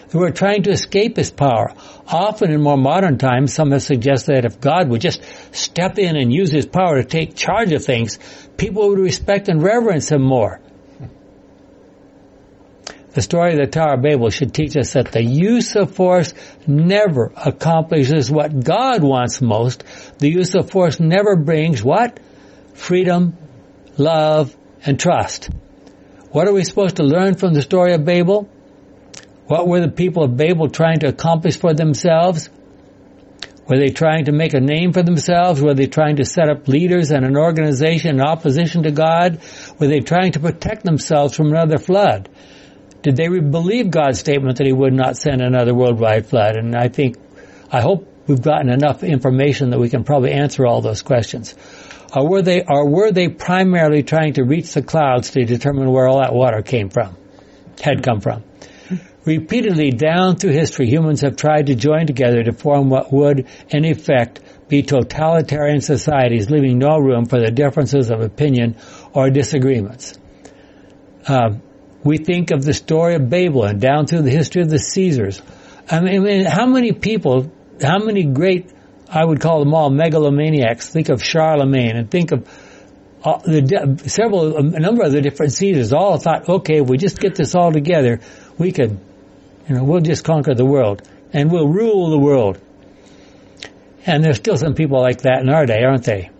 [0.08, 1.72] They were trying to escape His power.
[2.06, 5.22] Often in more modern times, some have suggested that if God would just
[5.52, 8.18] step in and use His power to take charge of things,
[8.56, 10.60] people would respect and reverence Him more.
[13.12, 16.32] The story of the Tower of Babel should teach us that the use of force
[16.66, 19.82] never accomplishes what God wants most.
[20.18, 22.20] The use of force never brings what?
[22.74, 23.36] Freedom,
[23.98, 25.50] love, and trust.
[26.30, 28.48] What are we supposed to learn from the story of Babel?
[29.46, 32.48] What were the people of Babel trying to accomplish for themselves?
[33.66, 35.60] Were they trying to make a name for themselves?
[35.60, 39.40] Were they trying to set up leaders and an organization in opposition to God?
[39.80, 42.28] Were they trying to protect themselves from another flood?
[43.02, 46.56] Did they believe God's statement that He would not send another worldwide flood?
[46.56, 47.16] And I think,
[47.70, 51.54] I hope we've gotten enough information that we can probably answer all those questions.
[52.14, 56.08] Or were they, or were they primarily trying to reach the clouds to determine where
[56.08, 57.16] all that water came from,
[57.80, 58.44] had come from?
[59.24, 63.84] Repeatedly down through history, humans have tried to join together to form what would, in
[63.84, 68.76] effect, be totalitarian societies, leaving no room for the differences of opinion
[69.12, 70.18] or disagreements.
[71.28, 71.50] Uh,
[72.02, 75.42] we think of the story of Babel and down through the history of the Caesars.
[75.90, 78.70] I mean, how many people, how many great,
[79.08, 82.48] I would call them all megalomaniacs, think of Charlemagne and think of
[83.22, 87.20] uh, the several, a number of the different Caesars all thought, okay, if we just
[87.20, 88.20] get this all together,
[88.56, 88.98] we could
[89.70, 92.60] you know, we'll just conquer the world and we'll rule the world.
[94.04, 96.30] And there's still some people like that in our day, aren't they?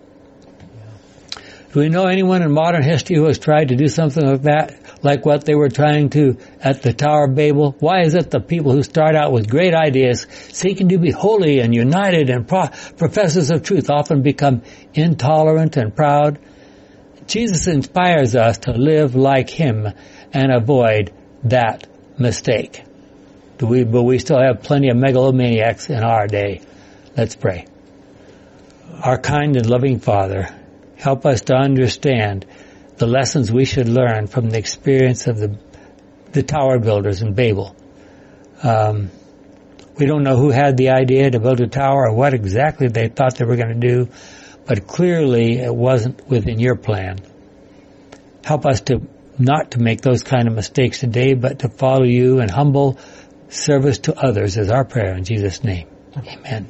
[1.71, 4.80] Do we know anyone in modern history who has tried to do something like that,
[5.03, 7.75] like what they were trying to at the Tower of Babel?
[7.79, 11.59] Why is it the people who start out with great ideas, seeking to be holy
[11.59, 14.61] and united and pro- professors of truth, often become
[14.93, 16.39] intolerant and proud?
[17.27, 19.87] Jesus inspires us to live like Him
[20.33, 21.87] and avoid that
[22.17, 22.83] mistake.
[23.57, 26.61] Do we, but we still have plenty of megalomaniacs in our day.
[27.15, 27.67] Let's pray.
[29.03, 30.49] Our kind and loving Father,
[30.95, 32.45] help us to understand
[33.01, 35.57] the lessons we should learn from the experience of the,
[36.31, 37.75] the tower builders in Babel.
[38.63, 39.09] Um,
[39.97, 43.07] we don't know who had the idea to build a tower or what exactly they
[43.07, 44.09] thought they were going to do,
[44.67, 47.17] but clearly it wasn't within your plan.
[48.45, 49.01] Help us to
[49.39, 52.99] not to make those kind of mistakes today, but to follow you in humble
[53.49, 55.87] service to others is our prayer in Jesus' name.
[56.15, 56.67] Amen.